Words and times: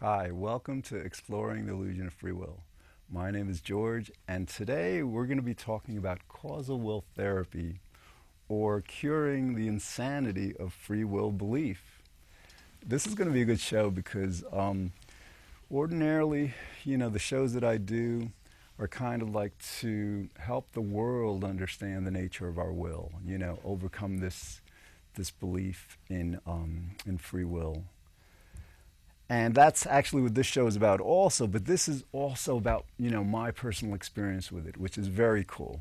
Hi, 0.00 0.30
welcome 0.30 0.80
to 0.82 0.96
Exploring 0.96 1.66
the 1.66 1.72
Illusion 1.72 2.06
of 2.06 2.12
Free 2.12 2.30
Will. 2.30 2.62
My 3.10 3.32
name 3.32 3.50
is 3.50 3.60
George, 3.60 4.12
and 4.28 4.46
today 4.46 5.02
we're 5.02 5.26
going 5.26 5.38
to 5.38 5.42
be 5.42 5.54
talking 5.54 5.98
about 5.98 6.28
causal 6.28 6.78
will 6.78 7.02
therapy 7.16 7.80
or 8.48 8.80
curing 8.80 9.56
the 9.56 9.66
insanity 9.66 10.54
of 10.56 10.72
free 10.72 11.02
will 11.02 11.32
belief. 11.32 12.00
This 12.86 13.08
is 13.08 13.16
going 13.16 13.26
to 13.26 13.34
be 13.34 13.42
a 13.42 13.44
good 13.44 13.58
show 13.58 13.90
because 13.90 14.44
um, 14.52 14.92
ordinarily, 15.68 16.54
you 16.84 16.96
know, 16.96 17.08
the 17.08 17.18
shows 17.18 17.52
that 17.54 17.64
I 17.64 17.76
do 17.76 18.30
are 18.78 18.86
kind 18.86 19.20
of 19.20 19.34
like 19.34 19.58
to 19.80 20.28
help 20.38 20.70
the 20.74 20.80
world 20.80 21.42
understand 21.42 22.06
the 22.06 22.12
nature 22.12 22.46
of 22.46 22.56
our 22.56 22.72
will, 22.72 23.10
you 23.26 23.36
know, 23.36 23.58
overcome 23.64 24.18
this, 24.18 24.60
this 25.14 25.32
belief 25.32 25.98
in, 26.08 26.38
um, 26.46 26.92
in 27.04 27.18
free 27.18 27.42
will. 27.42 27.82
And 29.30 29.54
that's 29.54 29.86
actually 29.86 30.22
what 30.22 30.34
this 30.34 30.46
show 30.46 30.66
is 30.66 30.76
about 30.76 31.00
also, 31.00 31.46
but 31.46 31.66
this 31.66 31.86
is 31.86 32.02
also 32.12 32.56
about, 32.56 32.86
you 32.98 33.10
know, 33.10 33.22
my 33.22 33.50
personal 33.50 33.94
experience 33.94 34.50
with 34.50 34.66
it, 34.66 34.78
which 34.78 34.96
is 34.96 35.06
very 35.08 35.44
cool. 35.46 35.80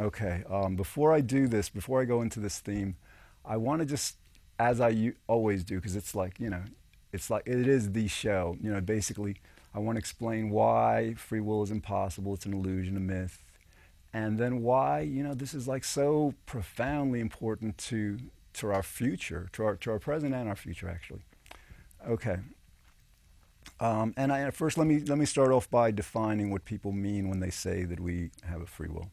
Okay, 0.00 0.42
um, 0.50 0.74
before 0.74 1.12
I 1.12 1.20
do 1.20 1.46
this, 1.46 1.68
before 1.68 2.00
I 2.00 2.04
go 2.04 2.22
into 2.22 2.40
this 2.40 2.58
theme, 2.58 2.96
I 3.44 3.56
want 3.56 3.80
to 3.80 3.86
just, 3.86 4.16
as 4.58 4.80
I 4.80 4.88
u- 4.90 5.14
always 5.28 5.62
do, 5.64 5.76
because 5.76 5.96
it's 5.96 6.14
like, 6.14 6.40
you 6.40 6.50
know, 6.50 6.62
it's 7.12 7.30
like, 7.30 7.44
it 7.46 7.68
is 7.68 7.92
the 7.92 8.08
show, 8.08 8.56
you 8.60 8.72
know, 8.72 8.80
basically, 8.80 9.36
I 9.74 9.78
want 9.78 9.96
to 9.96 10.00
explain 10.00 10.50
why 10.50 11.14
free 11.16 11.40
will 11.40 11.62
is 11.62 11.70
impossible, 11.70 12.34
it's 12.34 12.46
an 12.46 12.52
illusion, 12.54 12.96
a 12.96 13.00
myth, 13.00 13.42
and 14.12 14.38
then 14.38 14.62
why, 14.62 15.00
you 15.00 15.22
know, 15.22 15.34
this 15.34 15.54
is 15.54 15.68
like 15.68 15.84
so 15.84 16.34
profoundly 16.46 17.20
important 17.20 17.78
to, 17.78 18.18
to 18.54 18.72
our 18.72 18.82
future, 18.82 19.48
to 19.52 19.64
our, 19.64 19.76
to 19.76 19.90
our 19.92 19.98
present 19.98 20.34
and 20.34 20.48
our 20.48 20.56
future, 20.56 20.88
actually. 20.88 21.22
Okay, 22.08 22.38
um, 23.80 24.14
and 24.16 24.32
I, 24.32 24.50
first, 24.50 24.76
let 24.78 24.86
me, 24.86 25.00
let 25.00 25.18
me 25.18 25.26
start 25.26 25.52
off 25.52 25.70
by 25.70 25.90
defining 25.90 26.50
what 26.50 26.64
people 26.64 26.92
mean 26.92 27.28
when 27.28 27.40
they 27.40 27.50
say 27.50 27.84
that 27.84 28.00
we 28.00 28.30
have 28.44 28.60
a 28.60 28.66
free 28.66 28.88
will. 28.88 29.10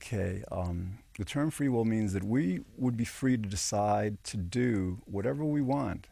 Okay, 0.00 0.44
um, 0.52 0.98
the 1.18 1.24
term 1.24 1.50
free 1.50 1.68
will 1.68 1.84
means 1.84 2.12
that 2.12 2.22
we 2.22 2.60
would 2.76 2.96
be 2.96 3.04
free 3.04 3.36
to 3.36 3.48
decide 3.48 4.22
to 4.24 4.36
do 4.36 4.98
whatever 5.06 5.44
we 5.44 5.60
want. 5.60 6.06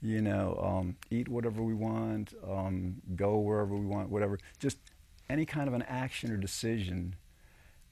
You 0.00 0.22
know, 0.22 0.58
um, 0.62 0.96
eat 1.10 1.28
whatever 1.28 1.62
we 1.62 1.74
want, 1.74 2.32
um, 2.48 3.02
go 3.16 3.38
wherever 3.38 3.74
we 3.74 3.84
want, 3.84 4.10
whatever. 4.10 4.38
Just 4.58 4.78
any 5.28 5.44
kind 5.44 5.68
of 5.68 5.74
an 5.74 5.82
action 5.82 6.30
or 6.30 6.36
decision. 6.36 7.16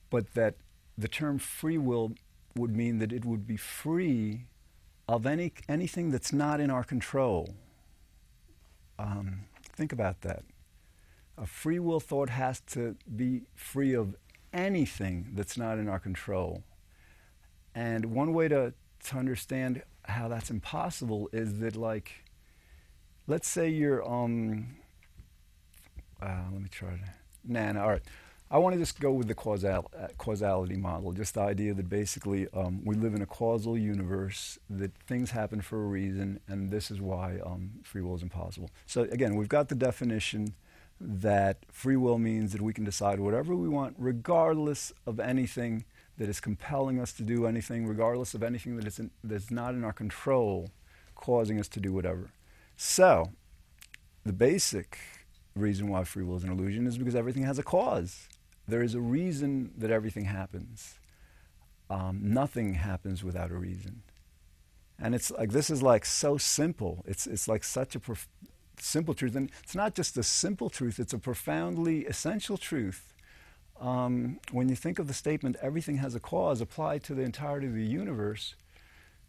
But 0.09 0.33
that 0.33 0.55
the 0.97 1.07
term 1.07 1.37
free 1.37 1.77
will 1.77 2.13
would 2.55 2.75
mean 2.75 2.99
that 2.99 3.11
it 3.11 3.25
would 3.25 3.45
be 3.45 3.57
free 3.57 4.45
of 5.07 5.25
any, 5.25 5.51
anything 5.67 6.11
that's 6.11 6.31
not 6.31 6.59
in 6.59 6.69
our 6.71 6.83
control. 6.83 7.55
Um, 8.99 9.45
think 9.75 9.93
about 9.93 10.21
that. 10.21 10.43
A 11.37 11.47
free 11.47 11.79
will 11.79 12.01
thought 12.01 12.29
has 12.29 12.59
to 12.71 12.97
be 13.15 13.43
free 13.55 13.93
of 13.93 14.15
anything 14.51 15.29
that's 15.33 15.57
not 15.57 15.79
in 15.79 15.87
our 15.87 15.99
control. 15.99 16.63
And 17.73 18.07
one 18.07 18.33
way 18.33 18.49
to, 18.49 18.73
to 19.05 19.17
understand 19.17 19.83
how 20.03 20.27
that's 20.27 20.49
impossible 20.49 21.29
is 21.31 21.59
that, 21.59 21.77
like, 21.77 22.25
let's 23.25 23.47
say 23.47 23.69
you're, 23.69 24.05
um, 24.07 24.75
uh, 26.21 26.43
let 26.51 26.61
me 26.61 26.67
try 26.69 26.89
to, 26.89 26.99
nah, 27.45 27.71
nah, 27.71 27.83
all 27.83 27.89
right. 27.89 28.03
I 28.51 28.57
want 28.57 28.73
to 28.73 28.79
just 28.79 28.99
go 28.99 29.11
with 29.11 29.27
the 29.27 29.35
causal, 29.35 29.91
uh, 29.95 30.07
causality 30.17 30.75
model, 30.75 31.11
just 31.11 31.35
the 31.35 31.41
idea 31.41 31.75
that 31.75 31.87
basically 31.87 32.47
um, 32.51 32.83
we 32.83 32.95
live 32.95 33.13
in 33.13 33.21
a 33.21 33.27
causal 33.27 33.77
universe, 33.77 34.57
that 34.71 34.91
things 35.05 35.29
happen 35.29 35.61
for 35.61 35.83
a 35.83 35.85
reason, 35.85 36.39
and 36.47 36.71
this 36.71 36.89
is 36.89 36.99
why 36.99 37.37
um, 37.45 37.69
free 37.83 38.01
will 38.01 38.15
is 38.15 38.23
impossible. 38.23 38.71
So, 38.87 39.03
again, 39.03 39.35
we've 39.35 39.49
got 39.49 39.69
the 39.69 39.75
definition 39.75 40.55
that 40.99 41.59
free 41.71 41.95
will 41.95 42.17
means 42.17 42.51
that 42.53 42.61
we 42.61 42.73
can 42.73 42.83
decide 42.83 43.19
whatever 43.19 43.55
we 43.55 43.69
want, 43.69 43.95
regardless 43.99 44.91
of 45.05 45.19
anything 45.19 45.85
that 46.17 46.27
is 46.27 46.39
compelling 46.39 46.99
us 46.99 47.13
to 47.13 47.23
do 47.23 47.45
anything, 47.45 47.85
regardless 47.85 48.33
of 48.33 48.41
anything 48.41 48.77
that 48.77 48.87
is 48.87 48.97
in, 48.97 49.11
that's 49.23 49.51
not 49.51 49.75
in 49.75 49.83
our 49.83 49.93
control, 49.93 50.71
causing 51.13 51.59
us 51.59 51.67
to 51.67 51.79
do 51.79 51.93
whatever. 51.93 52.31
So, 52.75 53.29
the 54.25 54.33
basic 54.33 54.97
reason 55.55 55.87
why 55.87 56.03
free 56.03 56.23
will 56.23 56.37
is 56.37 56.43
an 56.43 56.51
illusion 56.51 56.87
is 56.87 56.97
because 56.97 57.15
everything 57.15 57.43
has 57.43 57.59
a 57.59 57.63
cause. 57.63 58.27
There 58.69 58.83
is 58.83 58.95
a 58.95 59.01
reason 59.01 59.71
that 59.77 59.91
everything 59.91 60.25
happens. 60.25 60.99
Um, 61.89 62.19
nothing 62.21 62.75
happens 62.75 63.23
without 63.23 63.51
a 63.51 63.55
reason. 63.55 64.03
And 65.01 65.15
it's 65.15 65.31
like, 65.31 65.51
this 65.51 65.69
is 65.69 65.81
like 65.81 66.05
so 66.05 66.37
simple. 66.37 67.03
It's, 67.07 67.25
it's 67.25 67.47
like 67.47 67.63
such 67.63 67.95
a 67.95 67.99
prof- 67.99 68.27
simple 68.79 69.13
truth. 69.13 69.35
And 69.35 69.51
it's 69.63 69.75
not 69.75 69.95
just 69.95 70.17
a 70.17 70.23
simple 70.23 70.69
truth, 70.69 70.99
it's 70.99 71.13
a 71.13 71.17
profoundly 71.17 72.05
essential 72.05 72.57
truth. 72.57 73.13
Um, 73.79 74.39
when 74.51 74.67
you 74.67 74.75
think 74.75 74.99
of 74.99 75.07
the 75.07 75.13
statement, 75.13 75.55
everything 75.61 75.97
has 75.97 76.13
a 76.13 76.19
cause 76.19 76.59
applied 76.59 77.03
to 77.05 77.13
the 77.15 77.21
entirety 77.21 77.67
of 77.67 77.73
the 77.73 77.85
universe, 77.85 78.55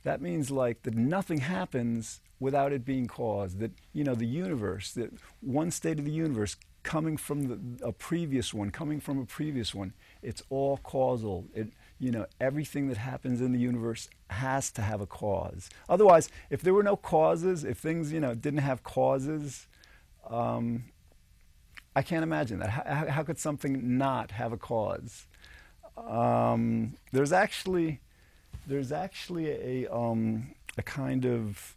that 0.02 0.20
means 0.20 0.50
like 0.50 0.82
that 0.82 0.94
nothing 0.94 1.38
happens 1.38 2.20
without 2.40 2.72
it 2.72 2.84
being 2.84 3.06
caused. 3.06 3.60
That, 3.60 3.70
you 3.92 4.02
know, 4.02 4.14
the 4.14 4.26
universe, 4.26 4.92
that 4.92 5.12
one 5.40 5.70
state 5.70 5.98
of 5.98 6.04
the 6.04 6.10
universe 6.10 6.56
coming 6.82 7.16
from 7.16 7.48
the, 7.78 7.86
a 7.86 7.92
previous 7.92 8.54
one, 8.54 8.70
coming 8.70 9.00
from 9.00 9.18
a 9.18 9.24
previous 9.24 9.74
one. 9.74 9.92
It's 10.22 10.42
all 10.50 10.78
causal. 10.78 11.46
It, 11.54 11.68
you 11.98 12.10
know, 12.10 12.26
everything 12.40 12.88
that 12.88 12.96
happens 12.96 13.40
in 13.40 13.52
the 13.52 13.58
universe 13.58 14.08
has 14.30 14.70
to 14.72 14.82
have 14.82 15.00
a 15.00 15.06
cause. 15.06 15.68
Otherwise, 15.88 16.30
if 16.48 16.62
there 16.62 16.72
were 16.72 16.82
no 16.82 16.96
causes, 16.96 17.64
if 17.64 17.78
things, 17.78 18.12
you 18.12 18.20
know, 18.20 18.34
didn't 18.34 18.60
have 18.60 18.82
causes, 18.82 19.66
um, 20.28 20.84
I 21.94 22.02
can't 22.02 22.22
imagine 22.22 22.60
that. 22.60 22.70
How, 22.70 23.06
how, 23.08 23.22
could 23.22 23.38
something 23.38 23.98
not 23.98 24.30
have 24.30 24.52
a 24.52 24.56
cause? 24.56 25.26
Um, 25.96 26.94
there's 27.12 27.32
actually, 27.32 28.00
there's 28.66 28.92
actually 28.92 29.50
a, 29.50 29.94
um, 29.94 30.54
a 30.78 30.82
kind 30.82 31.26
of 31.26 31.76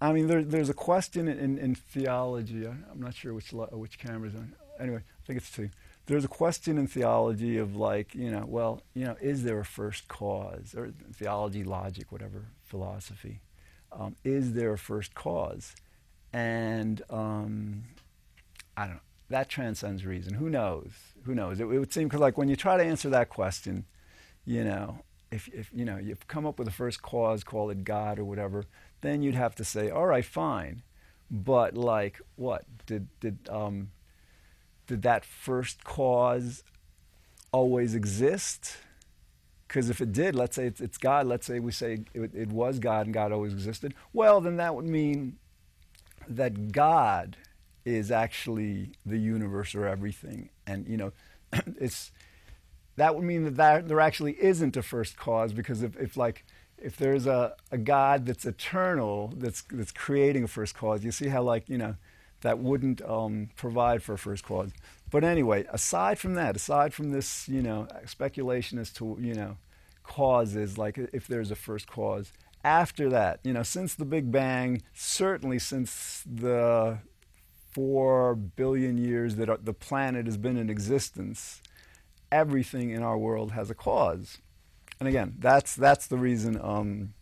I 0.00 0.12
mean, 0.12 0.26
there, 0.26 0.42
there's 0.42 0.70
a 0.70 0.74
question 0.74 1.28
in, 1.28 1.58
in 1.58 1.74
theology. 1.74 2.66
I, 2.66 2.70
am 2.70 3.00
not 3.00 3.14
sure 3.14 3.34
which 3.34 3.52
which 3.52 3.98
camera's 3.98 4.34
on. 4.34 4.54
Anyway, 4.78 4.98
I 4.98 5.26
think 5.26 5.36
it's 5.38 5.50
two. 5.50 5.68
There's 6.06 6.24
a 6.24 6.28
question 6.28 6.78
in 6.78 6.86
theology 6.86 7.58
of 7.58 7.76
like, 7.76 8.14
you 8.14 8.30
know, 8.30 8.44
well, 8.46 8.82
you 8.94 9.04
know, 9.04 9.16
is 9.20 9.44
there 9.44 9.60
a 9.60 9.64
first 9.64 10.08
cause 10.08 10.74
or 10.76 10.92
theology, 11.14 11.62
logic, 11.62 12.10
whatever 12.10 12.46
philosophy? 12.62 13.40
Um, 13.92 14.16
is 14.24 14.54
there 14.54 14.72
a 14.72 14.78
first 14.78 15.14
cause? 15.14 15.74
And 16.32 17.02
um, 17.10 17.84
I 18.76 18.84
don't 18.84 18.94
know. 18.94 19.00
That 19.28 19.48
transcends 19.48 20.04
reason. 20.04 20.34
Who 20.34 20.48
knows? 20.48 20.90
Who 21.24 21.34
knows? 21.34 21.60
It, 21.60 21.64
it 21.64 21.78
would 21.78 21.92
seem 21.92 22.08
because 22.08 22.20
like 22.20 22.38
when 22.38 22.48
you 22.48 22.56
try 22.56 22.76
to 22.76 22.82
answer 22.82 23.10
that 23.10 23.28
question, 23.28 23.84
you 24.44 24.64
know, 24.64 25.00
if, 25.30 25.48
if 25.48 25.70
you 25.72 25.84
know 25.84 25.98
you've 25.98 26.26
come 26.26 26.46
up 26.46 26.58
with 26.58 26.66
a 26.66 26.72
first 26.72 27.02
cause, 27.02 27.44
call 27.44 27.70
it 27.70 27.84
God 27.84 28.18
or 28.18 28.24
whatever, 28.24 28.64
then 29.00 29.22
you'd 29.22 29.34
have 29.34 29.54
to 29.56 29.64
say, 29.64 29.90
all 29.90 30.06
right, 30.06 30.24
fine, 30.24 30.82
but 31.30 31.76
like 31.76 32.20
what 32.36 32.64
did 32.86 33.08
did 33.20 33.38
um, 33.48 33.90
did 34.86 35.02
that 35.02 35.24
first 35.24 35.84
cause 35.84 36.64
always 37.52 37.94
exist? 37.94 38.76
Because 39.68 39.88
if 39.88 40.00
it 40.00 40.12
did, 40.12 40.34
let's 40.34 40.56
say 40.56 40.66
it's, 40.66 40.80
it's, 40.80 40.98
God, 40.98 41.26
let's 41.28 41.46
say 41.46 41.60
we 41.60 41.70
say 41.70 42.00
it, 42.12 42.34
it 42.34 42.48
was 42.48 42.80
God 42.80 43.06
and 43.06 43.14
God 43.14 43.30
always 43.30 43.52
existed, 43.52 43.94
well, 44.12 44.40
then 44.40 44.56
that 44.56 44.74
would 44.74 44.84
mean 44.84 45.38
that 46.28 46.72
God 46.72 47.36
is 47.84 48.10
actually 48.10 48.90
the 49.06 49.16
universe 49.16 49.76
or 49.76 49.86
everything. 49.86 50.50
And, 50.66 50.88
you 50.88 50.96
know, 50.96 51.12
it's, 51.78 52.10
that 52.96 53.14
would 53.14 53.22
mean 53.22 53.44
that, 53.44 53.56
that 53.56 53.86
there 53.86 54.00
actually 54.00 54.42
isn't 54.42 54.76
a 54.76 54.82
first 54.82 55.16
cause 55.16 55.52
because 55.52 55.84
if, 55.84 55.96
if 55.98 56.16
like, 56.16 56.44
if 56.82 56.96
there's 56.96 57.26
a, 57.26 57.54
a 57.70 57.78
God 57.78 58.26
that's 58.26 58.44
eternal, 58.44 59.32
that's, 59.36 59.62
that's 59.70 59.92
creating 59.92 60.44
a 60.44 60.48
first 60.48 60.74
cause, 60.74 61.04
you 61.04 61.12
see 61.12 61.28
how, 61.28 61.42
like, 61.42 61.68
you 61.68 61.78
know, 61.78 61.96
that 62.40 62.58
wouldn't 62.58 63.02
um, 63.02 63.50
provide 63.56 64.02
for 64.02 64.14
a 64.14 64.18
first 64.18 64.44
cause. 64.44 64.70
But 65.10 65.24
anyway, 65.24 65.66
aside 65.70 66.18
from 66.18 66.34
that, 66.34 66.56
aside 66.56 66.94
from 66.94 67.10
this, 67.10 67.48
you 67.48 67.62
know, 67.62 67.86
speculation 68.06 68.78
as 68.78 68.90
to, 68.94 69.16
you 69.20 69.34
know, 69.34 69.56
causes, 70.02 70.78
like 70.78 70.98
if 71.12 71.26
there's 71.26 71.50
a 71.50 71.56
first 71.56 71.86
cause, 71.86 72.32
after 72.64 73.08
that, 73.10 73.40
you 73.44 73.52
know, 73.52 73.62
since 73.62 73.94
the 73.94 74.04
Big 74.04 74.30
Bang, 74.30 74.82
certainly 74.92 75.58
since 75.58 76.22
the 76.26 76.98
four 77.72 78.34
billion 78.34 78.98
years 78.98 79.36
that 79.36 79.64
the 79.64 79.72
planet 79.72 80.26
has 80.26 80.36
been 80.36 80.56
in 80.56 80.68
existence, 80.68 81.62
everything 82.30 82.90
in 82.90 83.02
our 83.02 83.18
world 83.18 83.52
has 83.52 83.70
a 83.70 83.74
cause. 83.74 84.38
And 85.00 85.08
again, 85.08 85.36
that's, 85.38 85.74
that's 85.74 86.06
the 86.06 86.18
reason 86.18 86.60
um, 86.62 87.14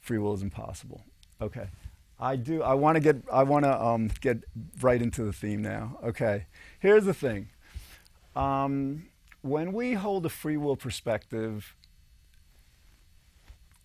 free 0.00 0.18
will 0.18 0.34
is 0.34 0.42
impossible. 0.42 1.04
Okay. 1.40 1.68
I 2.20 2.36
do. 2.36 2.62
I 2.62 2.74
want 2.74 2.96
to 2.96 3.00
get. 3.00 3.16
I 3.32 3.44
want 3.44 3.64
to 3.64 3.82
um, 3.82 4.10
get 4.20 4.44
right 4.82 5.00
into 5.00 5.24
the 5.24 5.32
theme 5.32 5.62
now. 5.62 5.98
Okay. 6.04 6.46
Here's 6.78 7.06
the 7.06 7.14
thing. 7.14 7.48
Um, 8.36 9.06
when 9.40 9.72
we 9.72 9.94
hold 9.94 10.26
a 10.26 10.28
free 10.28 10.58
will 10.58 10.76
perspective, 10.76 11.74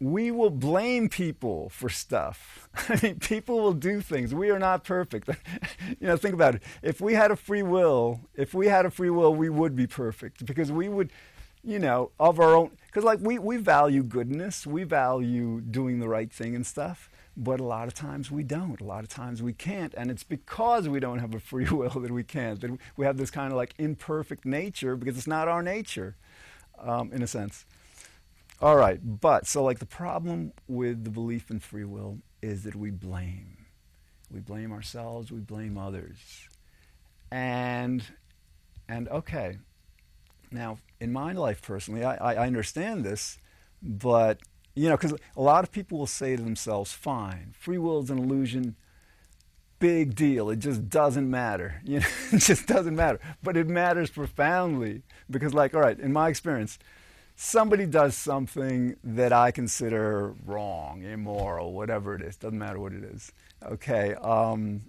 we 0.02 0.32
will 0.32 0.50
blame 0.50 1.08
people 1.08 1.70
for 1.70 1.88
stuff. 1.88 2.68
I 2.90 3.00
mean, 3.02 3.20
people 3.20 3.62
will 3.62 3.74
do 3.74 4.02
things. 4.02 4.36
We 4.36 4.50
are 4.50 4.60
not 4.60 4.84
perfect. 4.84 5.30
you 5.88 6.08
know, 6.08 6.18
think 6.18 6.34
about 6.34 6.56
it. 6.56 6.64
If 6.82 7.00
we 7.00 7.14
had 7.14 7.32
a 7.32 7.38
free 7.38 7.64
will, 7.64 8.20
if 8.36 8.54
we 8.54 8.68
had 8.68 8.86
a 8.86 8.92
free 8.92 9.10
will, 9.10 9.34
we 9.34 9.50
would 9.50 9.76
be 9.76 9.88
perfect 9.88 10.46
because 10.46 10.72
we 10.72 10.90
would, 10.90 11.12
you 11.66 11.80
know, 11.80 12.12
of 12.20 12.40
our 12.40 12.56
own. 12.56 12.72
Because 12.86 13.04
like 13.04 13.20
we 13.22 13.40
we 13.40 13.58
value 13.58 14.04
goodness, 14.04 14.66
we 14.66 14.84
value 14.84 15.62
doing 15.62 16.00
the 16.00 16.08
right 16.08 16.32
thing 16.32 16.56
and 16.56 16.66
stuff. 16.66 17.10
But 17.38 17.60
a 17.60 17.64
lot 17.64 17.88
of 17.88 17.94
times 17.94 18.32
we 18.32 18.44
don't. 18.44 18.80
A 18.80 18.84
lot 18.84 19.04
of 19.04 19.10
times 19.10 19.44
we 19.44 19.52
can't, 19.52 19.94
and 19.96 20.10
it's 20.10 20.24
because 20.24 20.88
we 20.88 21.02
don't 21.02 21.20
have 21.20 21.36
a 21.36 21.40
free 21.40 21.66
will 21.72 21.90
that 21.90 22.12
we 22.12 22.24
can't. 22.24 22.62
That 22.62 22.78
we 22.96 23.06
have 23.06 23.18
this 23.18 23.32
kind 23.32 23.52
of 23.52 23.58
like 23.58 23.74
imperfect 23.78 24.46
nature 24.46 24.96
because 24.96 25.18
it's 25.18 25.28
not 25.28 25.48
our 25.48 25.62
nature, 25.62 26.16
um, 26.80 27.12
in 27.12 27.22
a 27.22 27.28
sense. 27.28 27.66
All 28.62 28.78
right, 28.78 29.00
but 29.04 29.48
so 29.48 29.64
like 29.64 29.80
the 29.80 29.86
problem 29.86 30.54
with 30.68 31.04
the 31.04 31.10
belief 31.10 31.52
in 31.52 31.60
free 31.60 31.84
will 31.84 32.20
is 32.42 32.64
that 32.64 32.76
we 32.76 32.90
blame. 32.90 33.58
We 34.32 34.40
blame 34.40 34.72
ourselves, 34.72 35.32
we 35.32 35.40
blame 35.40 35.78
others. 35.78 36.48
And 37.32 38.04
and 38.88 39.10
okay. 39.10 39.58
Now, 40.56 40.80
in 41.00 41.12
my 41.12 41.34
life 41.34 41.62
personally, 41.62 42.04
I, 42.04 42.34
I 42.34 42.48
understand 42.48 43.04
this, 43.04 43.38
but 43.82 44.40
you 44.74 44.90
know, 44.90 44.98
because 44.98 45.14
a 45.14 45.42
lot 45.42 45.64
of 45.64 45.72
people 45.72 45.98
will 45.98 46.08
say 46.08 46.36
to 46.36 46.42
themselves, 46.42 46.92
fine, 46.92 47.54
free 47.58 47.78
will 47.78 48.02
is 48.02 48.10
an 48.10 48.18
illusion, 48.18 48.76
big 49.80 50.16
deal. 50.16 50.50
It 50.50 50.60
just 50.60 50.90
doesn't 50.90 51.30
matter. 51.30 51.82
You 51.86 52.00
know, 52.00 52.08
it 52.32 52.40
just 52.40 52.68
doesn't 52.68 52.96
matter. 52.96 53.20
But 53.44 53.58
it 53.58 53.68
matters 53.68 54.10
profoundly 54.10 55.04
because, 55.30 55.54
like, 55.54 55.74
all 55.76 55.82
right, 55.82 56.00
in 56.00 56.12
my 56.12 56.30
experience, 56.30 56.78
somebody 57.36 57.86
does 57.86 58.16
something 58.16 58.96
that 59.04 59.32
I 59.32 59.52
consider 59.52 60.34
wrong, 60.46 61.04
immoral, 61.04 61.74
whatever 61.74 62.16
it 62.16 62.22
is, 62.22 62.36
doesn't 62.36 62.58
matter 62.58 62.80
what 62.80 62.94
it 62.94 63.04
is. 63.04 63.32
Okay, 63.64 64.16
um, 64.16 64.84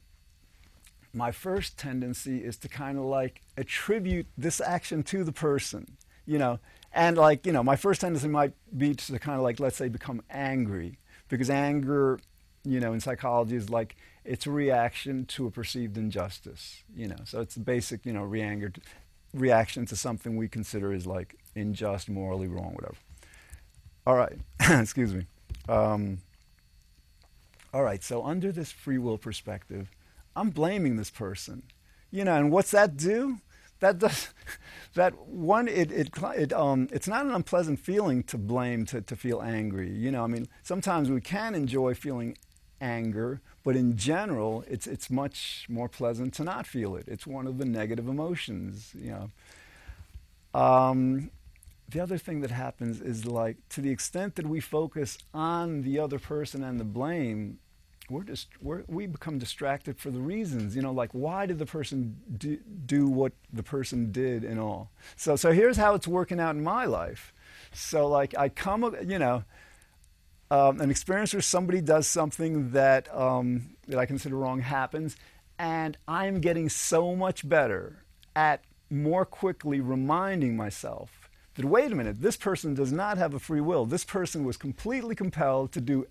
my 1.16 1.32
first 1.32 1.78
tendency 1.78 2.44
is 2.44 2.56
to 2.58 2.68
kind 2.68 2.98
of 2.98 3.04
like 3.04 3.40
attribute 3.56 4.26
this 4.36 4.60
action 4.60 5.02
to 5.04 5.24
the 5.24 5.32
person, 5.32 5.96
you 6.26 6.38
know, 6.38 6.58
and 6.92 7.16
like, 7.16 7.46
you 7.46 7.52
know, 7.52 7.62
my 7.62 7.76
first 7.76 8.02
tendency 8.02 8.28
might 8.28 8.52
be 8.76 8.94
to 8.94 9.18
kind 9.18 9.36
of 9.36 9.42
like, 9.42 9.58
let's 9.58 9.76
say, 9.76 9.88
become 9.88 10.22
angry, 10.30 10.98
because 11.28 11.50
anger, 11.50 12.20
you 12.64 12.80
know, 12.80 12.92
in 12.92 13.00
psychology 13.00 13.56
is 13.56 13.70
like 13.70 13.96
it's 14.24 14.46
a 14.46 14.50
reaction 14.50 15.24
to 15.26 15.46
a 15.46 15.50
perceived 15.50 15.96
injustice, 15.96 16.82
you 16.94 17.08
know, 17.08 17.16
so 17.24 17.40
it's 17.40 17.54
the 17.54 17.60
basic, 17.60 18.04
you 18.04 18.12
know, 18.12 18.22
re-anger, 18.22 18.72
reaction 19.32 19.86
to 19.86 19.96
something 19.96 20.36
we 20.36 20.48
consider 20.48 20.92
is 20.92 21.06
like 21.06 21.36
unjust, 21.54 22.08
morally 22.08 22.48
wrong, 22.48 22.74
whatever. 22.74 22.96
All 24.06 24.16
right, 24.16 24.38
excuse 24.60 25.14
me. 25.14 25.26
Um, 25.68 26.18
all 27.72 27.82
right, 27.82 28.02
so 28.02 28.24
under 28.24 28.52
this 28.52 28.70
free 28.70 28.98
will 28.98 29.18
perspective, 29.18 29.90
I'm 30.36 30.50
blaming 30.50 30.96
this 30.96 31.10
person. 31.10 31.64
You 32.10 32.24
know, 32.24 32.36
and 32.36 32.52
what's 32.52 32.70
that 32.70 32.96
do? 32.96 33.38
That 33.80 33.98
does 33.98 34.28
that 34.94 35.18
one. 35.26 35.68
It 35.68 35.90
it, 35.90 36.10
it 36.36 36.52
um. 36.52 36.88
It's 36.92 37.08
not 37.08 37.26
an 37.26 37.32
unpleasant 37.32 37.80
feeling 37.80 38.22
to 38.24 38.38
blame, 38.38 38.86
to 38.86 39.00
to 39.00 39.16
feel 39.16 39.42
angry. 39.42 39.90
You 39.90 40.10
know, 40.10 40.24
I 40.24 40.28
mean, 40.28 40.46
sometimes 40.62 41.10
we 41.10 41.20
can 41.20 41.54
enjoy 41.54 41.94
feeling 41.94 42.38
anger, 42.80 43.40
but 43.64 43.76
in 43.76 43.96
general, 43.96 44.64
it's 44.68 44.86
it's 44.86 45.10
much 45.10 45.66
more 45.68 45.88
pleasant 45.88 46.34
to 46.34 46.44
not 46.44 46.66
feel 46.66 46.96
it. 46.96 47.06
It's 47.08 47.26
one 47.26 47.46
of 47.46 47.58
the 47.58 47.64
negative 47.64 48.08
emotions. 48.08 48.94
You 48.94 49.10
know. 49.10 49.30
Um, 50.60 51.30
the 51.88 52.00
other 52.00 52.18
thing 52.18 52.40
that 52.40 52.50
happens 52.50 53.00
is 53.00 53.26
like 53.26 53.56
to 53.70 53.80
the 53.80 53.90
extent 53.90 54.36
that 54.36 54.46
we 54.46 54.60
focus 54.60 55.18
on 55.32 55.82
the 55.82 55.98
other 55.98 56.18
person 56.18 56.64
and 56.64 56.80
the 56.80 56.84
blame, 56.84 57.58
we're 58.08 58.22
just 58.22 58.48
we're, 58.60 58.84
we 58.86 59.06
become 59.06 59.38
distracted 59.38 59.98
for 59.98 60.10
the 60.10 60.20
reasons. 60.20 60.76
You 60.76 60.82
know, 60.82 60.92
like 60.92 61.10
why 61.12 61.46
did 61.46 61.58
the 61.58 61.66
person 61.66 62.16
do, 62.36 62.58
do 62.86 63.08
what 63.08 63.32
the 63.52 63.62
person 63.62 64.12
did 64.12 64.44
and 64.44 64.60
all. 64.60 64.90
So 65.16 65.36
so 65.36 65.52
here's 65.52 65.76
how 65.76 65.94
it's 65.94 66.08
working 66.08 66.40
out 66.40 66.54
in 66.54 66.62
my 66.62 66.84
life. 66.84 67.32
So 67.72 68.06
like 68.06 68.36
I 68.38 68.48
come, 68.48 68.96
you 69.06 69.18
know 69.18 69.44
um, 70.50 70.80
an 70.80 70.90
experience 70.90 71.32
where 71.32 71.42
somebody 71.42 71.80
does 71.80 72.06
something 72.06 72.70
that, 72.70 73.12
um, 73.14 73.76
that 73.88 73.98
I 73.98 74.06
consider 74.06 74.36
wrong 74.36 74.60
happens, 74.60 75.16
and 75.58 75.96
I'm 76.06 76.40
getting 76.40 76.68
so 76.68 77.16
much 77.16 77.48
better 77.48 78.04
at 78.34 78.62
more 78.90 79.24
quickly 79.24 79.80
reminding 79.80 80.56
myself 80.56 81.28
that, 81.54 81.64
wait 81.64 81.90
a 81.90 81.94
minute, 81.94 82.20
this 82.20 82.36
person 82.36 82.74
does 82.74 82.92
not 82.92 83.18
have 83.18 83.34
a 83.34 83.38
free 83.38 83.60
will. 83.60 83.86
This 83.86 84.04
person 84.04 84.44
was 84.44 84.56
completely 84.56 85.14
compelled 85.14 85.72
to 85.72 85.80
do 85.80 86.06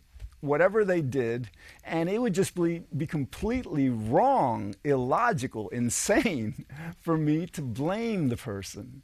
whatever 0.46 0.86
they 0.86 1.02
did, 1.02 1.50
and 1.84 2.10
it 2.10 2.22
would 2.22 2.34
just 2.34 2.56
be, 2.56 2.84
be 2.96 3.08
completely 3.08 3.90
wrong, 3.90 4.76
illogical, 4.84 5.70
insane 5.70 6.66
for 7.02 7.18
me 7.18 7.46
to 7.48 7.62
blame 7.62 8.30
the 8.30 8.38
person 8.38 9.04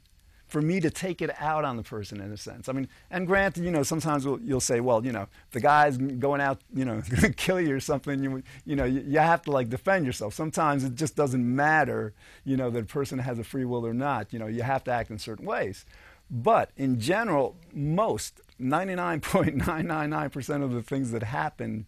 for 0.52 0.60
me 0.60 0.80
to 0.80 0.90
take 0.90 1.22
it 1.22 1.30
out 1.40 1.64
on 1.64 1.78
the 1.78 1.82
person 1.82 2.20
in 2.20 2.30
a 2.30 2.36
sense. 2.36 2.68
I 2.68 2.72
mean, 2.72 2.86
and 3.10 3.26
granted, 3.26 3.64
you 3.64 3.70
know, 3.70 3.82
sometimes 3.82 4.26
we'll, 4.26 4.38
you'll 4.42 4.60
say, 4.60 4.80
well, 4.80 5.02
you 5.02 5.10
know, 5.10 5.26
the 5.52 5.60
guy's 5.60 5.96
going 5.96 6.42
out, 6.42 6.60
you 6.74 6.84
know, 6.84 7.00
going 7.08 7.22
to 7.22 7.32
kill 7.32 7.58
you 7.58 7.74
or 7.74 7.80
something. 7.80 8.22
You, 8.22 8.42
you 8.66 8.76
know, 8.76 8.84
you, 8.84 9.02
you, 9.06 9.18
have 9.18 9.40
to 9.42 9.50
like 9.50 9.70
defend 9.70 10.04
yourself. 10.04 10.34
Sometimes 10.34 10.84
it 10.84 10.94
just 10.94 11.16
doesn't 11.16 11.42
matter, 11.42 12.12
you 12.44 12.58
know, 12.58 12.68
that 12.68 12.82
a 12.82 12.86
person 12.86 13.18
has 13.18 13.38
a 13.38 13.44
free 13.44 13.64
will 13.64 13.86
or 13.86 13.94
not. 13.94 14.30
You 14.34 14.40
know, 14.40 14.46
you 14.46 14.62
have 14.62 14.84
to 14.84 14.90
act 14.90 15.10
in 15.10 15.18
certain 15.18 15.46
ways. 15.46 15.86
But 16.30 16.70
in 16.76 17.00
general, 17.00 17.56
most 17.72 18.42
99.999% 18.62 20.62
of 20.62 20.72
the 20.72 20.82
things 20.82 21.10
that 21.10 21.22
happen 21.22 21.86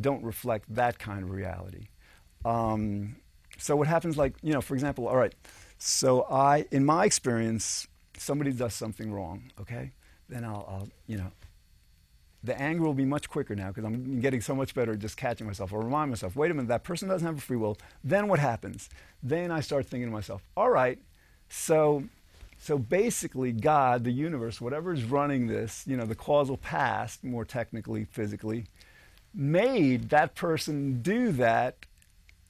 don't 0.00 0.24
reflect 0.24 0.74
that 0.74 0.98
kind 0.98 1.22
of 1.22 1.30
reality. 1.30 1.86
Um, 2.44 3.16
so 3.58 3.76
what 3.76 3.86
happens, 3.86 4.16
like, 4.16 4.34
you 4.42 4.52
know, 4.52 4.60
for 4.60 4.74
example, 4.74 5.06
all 5.08 5.16
right 5.16 5.34
so 5.78 6.26
I, 6.30 6.66
in 6.70 6.84
my 6.84 7.04
experience, 7.04 7.86
somebody 8.16 8.52
does 8.52 8.74
something 8.74 9.12
wrong, 9.12 9.50
okay? 9.60 9.92
Then 10.28 10.44
I'll, 10.44 10.66
I'll 10.68 10.88
you 11.06 11.18
know, 11.18 11.30
the 12.42 12.60
anger 12.60 12.82
will 12.82 12.94
be 12.94 13.04
much 13.04 13.28
quicker 13.28 13.54
now 13.54 13.68
because 13.68 13.84
I'm 13.84 14.20
getting 14.20 14.40
so 14.40 14.54
much 14.54 14.74
better 14.74 14.92
at 14.92 15.00
just 15.00 15.16
catching 15.16 15.46
myself. 15.46 15.72
I'll 15.72 15.80
remind 15.80 16.10
myself, 16.10 16.36
wait 16.36 16.50
a 16.50 16.54
minute, 16.54 16.68
that 16.68 16.84
person 16.84 17.08
doesn't 17.08 17.26
have 17.26 17.38
a 17.38 17.40
free 17.40 17.56
will. 17.56 17.76
Then 18.02 18.28
what 18.28 18.38
happens? 18.38 18.88
Then 19.22 19.50
I 19.50 19.60
start 19.60 19.86
thinking 19.86 20.08
to 20.08 20.12
myself, 20.12 20.42
all 20.56 20.70
right, 20.70 20.98
so 21.48 22.04
so 22.66 22.78
basically, 22.78 23.52
God, 23.52 24.02
the 24.02 24.10
universe, 24.10 24.60
whatever 24.60 24.92
is 24.92 25.04
running 25.04 25.46
this, 25.46 25.84
you 25.86 25.96
know, 25.96 26.04
the 26.04 26.16
causal 26.16 26.56
past, 26.56 27.22
more 27.22 27.44
technically, 27.44 28.06
physically, 28.06 28.66
made 29.32 30.10
that 30.10 30.34
person 30.34 31.00
do 31.00 31.30
that 31.30 31.86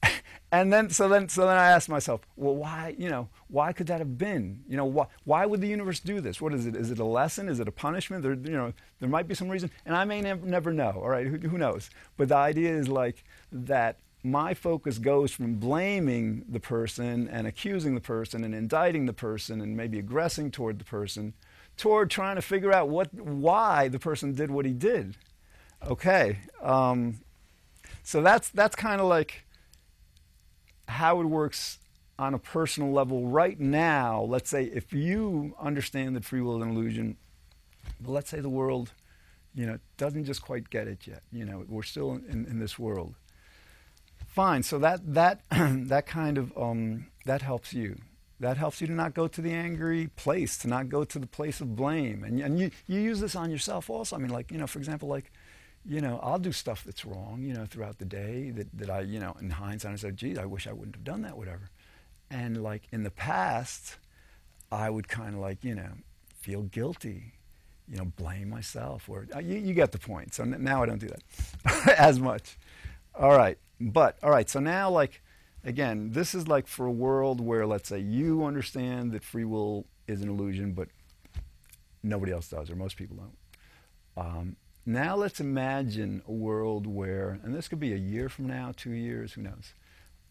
and 0.51 0.73
then 0.73 0.89
so 0.89 1.07
then 1.07 1.29
so 1.29 1.45
then 1.45 1.57
I 1.57 1.69
asked 1.69 1.89
myself, 1.89 2.21
well, 2.35 2.55
why 2.55 2.95
you 2.97 3.09
know 3.09 3.29
why 3.47 3.73
could 3.73 3.87
that 3.87 3.99
have 3.99 4.17
been? 4.17 4.63
You 4.67 4.77
know 4.77 4.85
why 4.85 5.05
why 5.23 5.45
would 5.45 5.61
the 5.61 5.67
universe 5.67 5.99
do 5.99 6.19
this? 6.19 6.41
What 6.41 6.53
is 6.53 6.65
it? 6.65 6.75
Is 6.75 6.89
it 6.89 6.99
a 6.99 7.05
lesson? 7.05 7.47
Is 7.47 7.59
it 7.59 7.67
a 7.67 7.71
punishment? 7.71 8.23
There 8.23 8.33
you 8.33 8.57
know 8.57 8.73
there 8.99 9.09
might 9.09 9.27
be 9.27 9.35
some 9.35 9.49
reason, 9.49 9.69
and 9.85 9.95
I 9.95 10.05
may 10.05 10.21
never 10.21 10.45
never 10.45 10.73
know. 10.73 10.99
All 11.01 11.09
right, 11.09 11.27
who, 11.27 11.37
who 11.37 11.57
knows? 11.57 11.89
But 12.15 12.29
the 12.29 12.37
idea 12.37 12.73
is 12.73 12.87
like 12.87 13.23
that. 13.51 13.97
My 14.23 14.53
focus 14.53 14.97
goes 14.97 15.31
from 15.31 15.55
blaming 15.55 16.45
the 16.49 16.59
person 16.59 17.27
and 17.29 17.47
accusing 17.47 17.95
the 17.95 18.01
person 18.01 18.43
and 18.43 18.53
indicting 18.53 19.05
the 19.05 19.13
person 19.13 19.61
and 19.61 19.77
maybe 19.77 19.99
aggressing 19.99 20.51
toward 20.51 20.79
the 20.79 20.85
person, 20.85 21.33
toward 21.77 22.09
trying 22.09 22.35
to 22.35 22.41
figure 22.41 22.73
out 22.73 22.89
what 22.89 23.13
why 23.13 23.87
the 23.87 23.99
person 23.99 24.33
did 24.33 24.51
what 24.51 24.65
he 24.65 24.73
did. 24.73 25.15
Okay, 25.85 26.39
um, 26.61 27.19
so 28.03 28.21
that's 28.21 28.49
that's 28.49 28.75
kind 28.75 28.99
of 28.99 29.07
like 29.07 29.43
how 30.87 31.21
it 31.21 31.25
works 31.25 31.79
on 32.19 32.33
a 32.33 32.39
personal 32.39 32.91
level 32.91 33.27
right 33.27 33.59
now, 33.59 34.23
let's 34.23 34.49
say 34.49 34.63
if 34.63 34.91
you 34.91 35.55
understand 35.59 36.15
that 36.15 36.25
free 36.25 36.41
will 36.41 36.57
is 36.57 36.63
an 36.63 36.71
illusion, 36.71 37.17
but 38.01 38.11
let's 38.11 38.29
say 38.29 38.39
the 38.39 38.49
world, 38.49 38.91
you 39.53 39.65
know, 39.65 39.77
doesn't 39.97 40.25
just 40.25 40.41
quite 40.41 40.69
get 40.69 40.87
it 40.87 41.05
yet. 41.05 41.21
You 41.31 41.45
know, 41.45 41.63
we're 41.67 41.83
still 41.83 42.13
in, 42.13 42.45
in 42.49 42.59
this 42.59 42.79
world. 42.79 43.13
Fine. 44.37 44.61
So 44.61 44.77
that 44.77 45.01
that 45.15 45.41
that 45.49 46.05
kind 46.05 46.37
of 46.37 46.55
um, 46.55 47.07
that 47.25 47.41
helps 47.41 47.73
you. 47.73 47.97
That 48.39 48.55
helps 48.55 48.79
you 48.79 48.85
to 48.85 48.93
not 48.93 49.15
go 49.15 49.27
to 49.27 49.41
the 49.41 49.51
angry 49.51 50.11
place, 50.15 50.59
to 50.59 50.67
not 50.67 50.89
go 50.89 51.03
to 51.03 51.17
the 51.17 51.25
place 51.25 51.59
of 51.59 51.75
blame, 51.75 52.23
and 52.23 52.39
and 52.39 52.59
you 52.59 52.69
you 52.85 52.99
use 52.99 53.19
this 53.19 53.35
on 53.35 53.49
yourself 53.49 53.89
also. 53.89 54.15
I 54.15 54.19
mean, 54.19 54.29
like 54.29 54.51
you 54.51 54.59
know, 54.59 54.67
for 54.67 54.77
example, 54.77 55.09
like 55.09 55.31
you 55.83 56.01
know, 56.01 56.19
I'll 56.21 56.37
do 56.37 56.51
stuff 56.51 56.83
that's 56.83 57.03
wrong, 57.03 57.41
you 57.41 57.55
know, 57.55 57.65
throughout 57.65 57.97
the 57.97 58.05
day 58.05 58.51
that, 58.51 58.67
that 58.77 58.89
I, 58.91 58.99
you 59.01 59.19
know, 59.19 59.35
in 59.39 59.49
hindsight, 59.49 59.93
I 59.93 59.95
said, 59.95 60.17
geez, 60.17 60.37
I 60.37 60.45
wish 60.45 60.67
I 60.67 60.73
wouldn't 60.73 60.97
have 60.97 61.03
done 61.05 61.23
that, 61.23 61.35
whatever. 61.35 61.69
And 62.29 62.61
like 62.61 62.83
in 62.91 63.01
the 63.01 63.09
past, 63.09 63.97
I 64.71 64.89
would 64.91 65.07
kind 65.07 65.33
of 65.33 65.39
like, 65.39 65.63
you 65.63 65.73
know, 65.73 65.93
feel 66.35 66.63
guilty, 66.63 67.33
you 67.87 67.97
know, 67.97 68.05
blame 68.05 68.49
myself, 68.49 69.09
or 69.09 69.27
uh, 69.33 69.39
you, 69.39 69.57
you 69.57 69.73
get 69.73 69.93
the 69.93 69.97
point. 69.97 70.35
So 70.35 70.43
n- 70.43 70.57
now 70.59 70.83
I 70.83 70.85
don't 70.85 70.99
do 70.99 71.07
that 71.07 71.95
as 71.97 72.19
much. 72.19 72.57
All 73.15 73.35
right. 73.35 73.57
But, 73.79 74.17
all 74.23 74.31
right. 74.31 74.49
So 74.49 74.59
now, 74.59 74.89
like, 74.89 75.21
again, 75.63 76.11
this 76.11 76.33
is 76.33 76.47
like 76.47 76.67
for 76.67 76.85
a 76.85 76.91
world 76.91 77.41
where, 77.41 77.65
let's 77.65 77.89
say, 77.89 77.99
you 77.99 78.45
understand 78.45 79.11
that 79.11 79.23
free 79.23 79.45
will 79.45 79.85
is 80.07 80.21
an 80.21 80.29
illusion, 80.29 80.73
but 80.73 80.89
nobody 82.03 82.31
else 82.31 82.49
does, 82.49 82.69
or 82.69 82.75
most 82.75 82.97
people 82.97 83.17
don't 83.17 84.25
Um, 84.25 84.55
now 84.85 85.15
let's 85.15 85.39
imagine 85.41 86.21
a 86.27 86.31
world 86.31 86.87
where, 86.87 87.39
and 87.43 87.53
this 87.53 87.67
could 87.67 87.79
be 87.79 87.93
a 87.93 87.97
year 87.97 88.29
from 88.29 88.47
now, 88.47 88.71
two 88.75 88.91
years, 88.91 89.33
who 89.33 89.41
knows, 89.41 89.73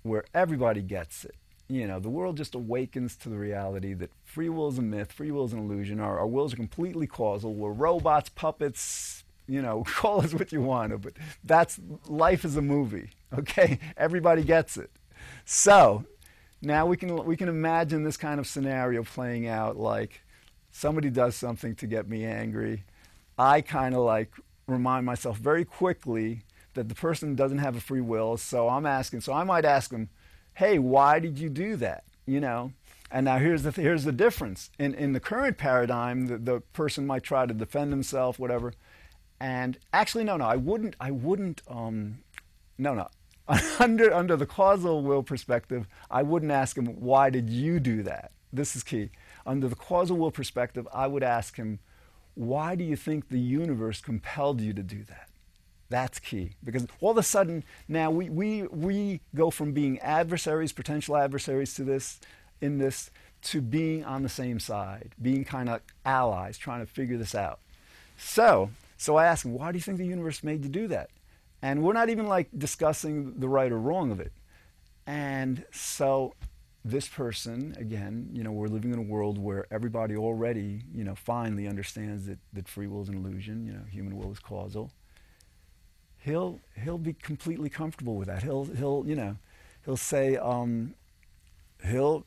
where 0.03 0.25
everybody 0.35 0.81
gets 0.81 1.25
it. 1.25 1.35
You 1.69 1.87
know, 1.87 1.99
the 2.01 2.09
world 2.09 2.37
just 2.37 2.55
awakens 2.55 3.17
to 3.17 3.29
the 3.29 3.37
reality 3.37 3.93
that 3.95 4.11
free 4.25 4.49
will 4.49 4.69
is 4.69 4.79
a 4.79 4.83
myth, 4.83 5.13
free 5.13 5.31
will 5.31 5.45
is 5.45 5.53
an 5.53 5.59
illusion, 5.59 6.01
our, 6.01 6.19
our 6.19 6.27
wills 6.27 6.55
are 6.55 6.57
completely 6.57 7.07
causal, 7.07 7.55
we're 7.55 7.73
robots, 7.73 8.31
puppets, 8.31 9.25
you 9.47 9.61
know, 9.61 9.85
call 9.87 10.23
us 10.23 10.33
what 10.33 10.53
you 10.53 10.63
want, 10.63 10.99
but 11.03 11.15
that's 11.45 11.79
life 12.07 12.45
is 12.45 12.57
a 12.57 12.63
movie, 12.63 13.11
okay? 13.33 13.79
Everybody 13.97 14.43
gets 14.43 14.77
it. 14.77 14.91
So 15.45 16.05
now 16.63 16.87
we 16.87 16.97
can, 16.97 17.25
we 17.25 17.37
can 17.37 17.49
imagine 17.49 18.05
this 18.05 18.17
kind 18.17 18.41
of 18.41 18.47
scenario 18.47 19.03
playing 19.03 19.47
out 19.47 19.77
like 19.77 20.23
somebody 20.71 21.11
does 21.11 21.35
something 21.35 21.75
to 21.77 21.87
get 21.87 22.09
me 22.09 22.25
angry. 22.25 22.85
I 23.39 23.61
kind 23.61 23.95
of 23.95 24.03
like 24.03 24.33
remind 24.67 25.07
myself 25.07 25.39
very 25.39 25.65
quickly 25.65 26.43
that 26.75 26.89
the 26.89 26.95
person 26.95 27.35
doesn't 27.35 27.59
have 27.59 27.77
a 27.77 27.81
free 27.81 28.01
will. 28.01 28.37
So 28.37 28.69
I'm 28.69 28.87
asking, 28.87 29.23
so 29.23 29.33
I 29.33 29.45
might 29.45 29.65
ask 29.65 29.91
them, 29.91 30.09
hey, 30.55 30.79
why 30.79 31.19
did 31.19 31.39
you 31.39 31.49
do 31.49 31.77
that? 31.77 32.05
You 32.27 32.41
know? 32.41 32.73
And 33.11 33.25
now 33.25 33.39
here's 33.39 33.63
the, 33.63 33.71
here's 33.71 34.05
the 34.05 34.13
difference. 34.13 34.71
In, 34.79 34.95
in 34.95 35.13
the 35.13 35.21
current 35.21 35.59
paradigm, 35.59 36.27
the, 36.27 36.39
the 36.39 36.61
person 36.73 37.07
might 37.07 37.23
try 37.23 37.47
to 37.47 37.55
defend 37.55 37.93
himself, 37.93 38.39
whatever. 38.39 38.75
And 39.39 39.79
actually, 39.93 40.25
no, 40.25 40.37
no, 40.37 40.45
I 40.45 40.57
wouldn't, 40.57 40.97
I 41.01 41.11
wouldn't, 41.11 41.63
um, 41.69 42.19
no, 42.79 42.95
no. 42.95 43.09
under, 43.79 44.13
under 44.13 44.37
the 44.37 44.47
causal 44.47 45.03
will 45.03 45.23
perspective, 45.23 45.87
I 46.11 46.23
wouldn't 46.23 46.53
ask 46.53 46.77
him, 46.77 46.87
why 47.01 47.31
did 47.31 47.49
you 47.49 47.79
do 47.81 48.03
that? 48.03 48.33
This 48.53 48.75
is 48.75 48.83
key. 48.83 49.11
Under 49.45 49.69
the 49.69 49.77
causal 49.77 50.17
will 50.17 50.31
perspective, 50.31 50.89
I 50.93 51.07
would 51.07 51.23
ask 51.23 51.57
him, 51.57 51.79
why 52.35 52.75
do 52.75 52.85
you 52.85 52.97
think 52.97 53.29
the 53.29 53.41
universe 53.41 54.01
compelled 54.01 54.61
you 54.61 54.73
to 54.73 54.83
do 54.83 55.05
that? 55.05 55.29
That's 55.89 56.19
key. 56.19 56.51
Because 56.65 56.87
all 57.01 57.13
of 57.13 57.19
a 57.19 57.23
sudden, 57.23 57.65
now 57.89 58.11
we, 58.11 58.29
we, 58.29 58.65
we 58.65 59.21
go 59.35 59.51
from 59.51 59.73
being 59.73 59.99
adversaries, 60.01 60.73
potential 60.73 61.17
adversaries 61.17 61.75
to 61.75 61.85
this, 61.85 62.21
in 62.61 62.79
this, 62.79 63.11
to 63.43 63.61
being 63.61 64.05
on 64.05 64.23
the 64.23 64.29
same 64.29 64.59
side, 64.59 65.15
being 65.23 65.45
kind 65.45 65.69
of 65.69 65.81
allies, 66.05 66.59
trying 66.59 66.81
to 66.81 66.87
figure 66.87 67.17
this 67.17 67.35
out. 67.35 67.61
So, 68.19 68.71
so 68.97 69.17
I 69.17 69.27
ask 69.27 69.45
him, 69.45 69.53
why 69.53 69.71
do 69.71 69.79
you 69.79 69.83
think 69.83 69.99
the 69.99 70.07
universe 70.07 70.43
made 70.43 70.65
you 70.65 70.71
do 70.71 70.89
that? 70.89 71.11
And 71.63 71.83
we're 71.83 71.93
not 71.93 72.09
even 72.11 72.27
like 72.27 72.49
discussing 72.57 73.41
the 73.41 73.49
right 73.49 73.73
or 73.73 73.79
wrong 73.79 74.11
of 74.11 74.21
it. 74.21 74.33
And 75.07 75.65
so 75.73 76.35
this 76.85 77.09
person, 77.09 77.75
again, 77.79 78.29
you 78.33 78.45
know, 78.45 78.53
we're 78.53 78.69
living 78.69 78.93
in 78.93 78.99
a 78.99 79.03
world 79.03 79.39
where 79.39 79.67
everybody 79.71 80.17
already, 80.17 80.83
you 80.95 81.03
know, 81.05 81.15
finally 81.15 81.67
understands 81.67 82.27
that, 82.27 82.39
that 82.53 82.69
free 82.69 82.87
will 82.87 83.03
is 83.03 83.09
an 83.09 83.17
illusion, 83.17 83.67
you 83.67 83.73
know, 83.73 83.83
human 83.91 84.17
will 84.17 84.31
is 84.31 84.39
causal. 84.39 84.93
He'll, 86.19 86.61
he'll 86.83 86.99
be 86.99 87.13
completely 87.13 87.69
comfortable 87.69 88.17
with 88.17 88.29
that. 88.29 88.43
He'll, 88.43 88.65
he'll 88.65 89.05
you 89.07 89.17
know, 89.17 89.37
he'll 89.85 89.97
say, 89.97 90.37
um, 90.37 90.95
he'll 91.85 92.25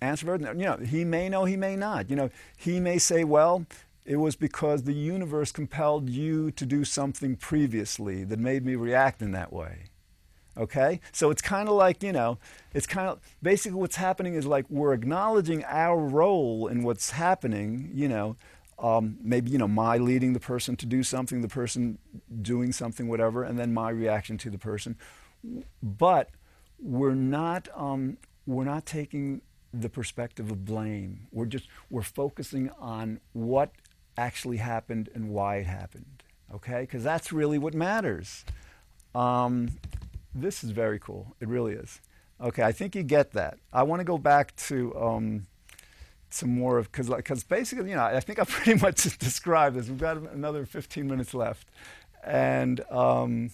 answer 0.00 0.32
everything. 0.32 0.58
You 0.58 0.66
know, 0.66 0.76
he 0.76 1.04
may 1.04 1.28
know, 1.28 1.44
he 1.44 1.56
may 1.56 1.76
not. 1.76 2.10
You 2.10 2.16
know, 2.16 2.30
he 2.56 2.80
may 2.80 2.98
say, 2.98 3.24
well, 3.24 3.66
it 4.04 4.16
was 4.16 4.36
because 4.36 4.82
the 4.82 4.92
universe 4.92 5.50
compelled 5.50 6.10
you 6.10 6.50
to 6.52 6.66
do 6.66 6.84
something 6.84 7.36
previously 7.36 8.24
that 8.24 8.38
made 8.38 8.64
me 8.64 8.74
react 8.74 9.22
in 9.22 9.32
that 9.32 9.52
way. 9.52 9.84
Okay? 10.56 11.00
So 11.12 11.30
it's 11.30 11.42
kind 11.42 11.68
of 11.68 11.74
like, 11.74 12.02
you 12.02 12.12
know, 12.12 12.38
it's 12.74 12.86
kind 12.86 13.08
of 13.08 13.20
basically 13.42 13.78
what's 13.78 13.96
happening 13.96 14.34
is 14.34 14.46
like 14.46 14.66
we're 14.68 14.92
acknowledging 14.92 15.64
our 15.64 15.98
role 15.98 16.68
in 16.68 16.82
what's 16.82 17.10
happening, 17.10 17.90
you 17.94 18.08
know. 18.08 18.36
Um, 18.76 19.18
maybe, 19.22 19.50
you 19.50 19.58
know, 19.58 19.68
my 19.68 19.98
leading 19.98 20.32
the 20.32 20.40
person 20.40 20.74
to 20.76 20.86
do 20.86 21.04
something, 21.04 21.42
the 21.42 21.48
person 21.48 21.98
doing 22.42 22.72
something, 22.72 23.08
whatever, 23.08 23.44
and 23.44 23.56
then 23.56 23.72
my 23.72 23.88
reaction 23.90 24.36
to 24.38 24.50
the 24.50 24.58
person. 24.58 24.96
But 25.80 26.30
we're 26.80 27.14
not, 27.14 27.68
um, 27.74 28.18
we're 28.46 28.64
not 28.64 28.84
taking 28.84 29.42
the 29.72 29.88
perspective 29.88 30.50
of 30.50 30.64
blame. 30.64 31.28
We're 31.30 31.46
just, 31.46 31.68
we're 31.88 32.02
focusing 32.02 32.68
on 32.80 33.20
what 33.32 33.70
actually 34.16 34.58
happened 34.58 35.08
and 35.14 35.30
why 35.30 35.56
it 35.56 35.66
happened. 35.66 36.22
Okay? 36.54 36.82
Because 36.82 37.02
that's 37.02 37.32
really 37.32 37.58
what 37.58 37.74
matters. 37.74 38.44
Um, 39.14 39.72
this 40.34 40.64
is 40.64 40.70
very 40.70 40.98
cool. 40.98 41.34
It 41.40 41.48
really 41.48 41.74
is. 41.74 42.00
Okay, 42.40 42.62
I 42.62 42.72
think 42.72 42.96
you 42.96 43.02
get 43.02 43.32
that. 43.32 43.58
I 43.72 43.84
want 43.84 44.00
to 44.00 44.04
go 44.04 44.18
back 44.18 44.54
to 44.56 44.94
um, 45.00 45.46
some 46.30 46.50
more 46.50 46.78
of 46.78 46.90
because 46.90 47.08
because 47.08 47.44
basically, 47.44 47.90
you 47.90 47.96
know, 47.96 48.02
I 48.02 48.18
think 48.20 48.40
I 48.40 48.44
pretty 48.48 48.80
much 48.80 49.18
described 49.18 49.76
this. 49.76 49.88
We've 49.88 49.98
got 49.98 50.16
another 50.16 50.66
15 50.66 51.06
minutes 51.06 51.32
left, 51.32 51.68
and 52.24 52.80
um, 52.90 53.50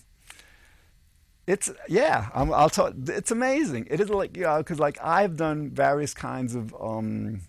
it's 1.47 1.71
yeah. 1.89 2.29
i 2.33 2.43
will 2.43 2.71
tell. 2.71 2.93
It's 3.07 3.31
amazing. 3.31 3.87
It 3.91 4.01
is 4.01 4.09
like 4.09 4.37
you 4.37 4.45
know 4.45 4.59
because 4.59 4.79
like 4.79 4.99
I've 5.03 5.37
done 5.37 5.71
various 5.71 6.15
kinds 6.15 6.55
of 6.55 6.75
um, 6.81 7.43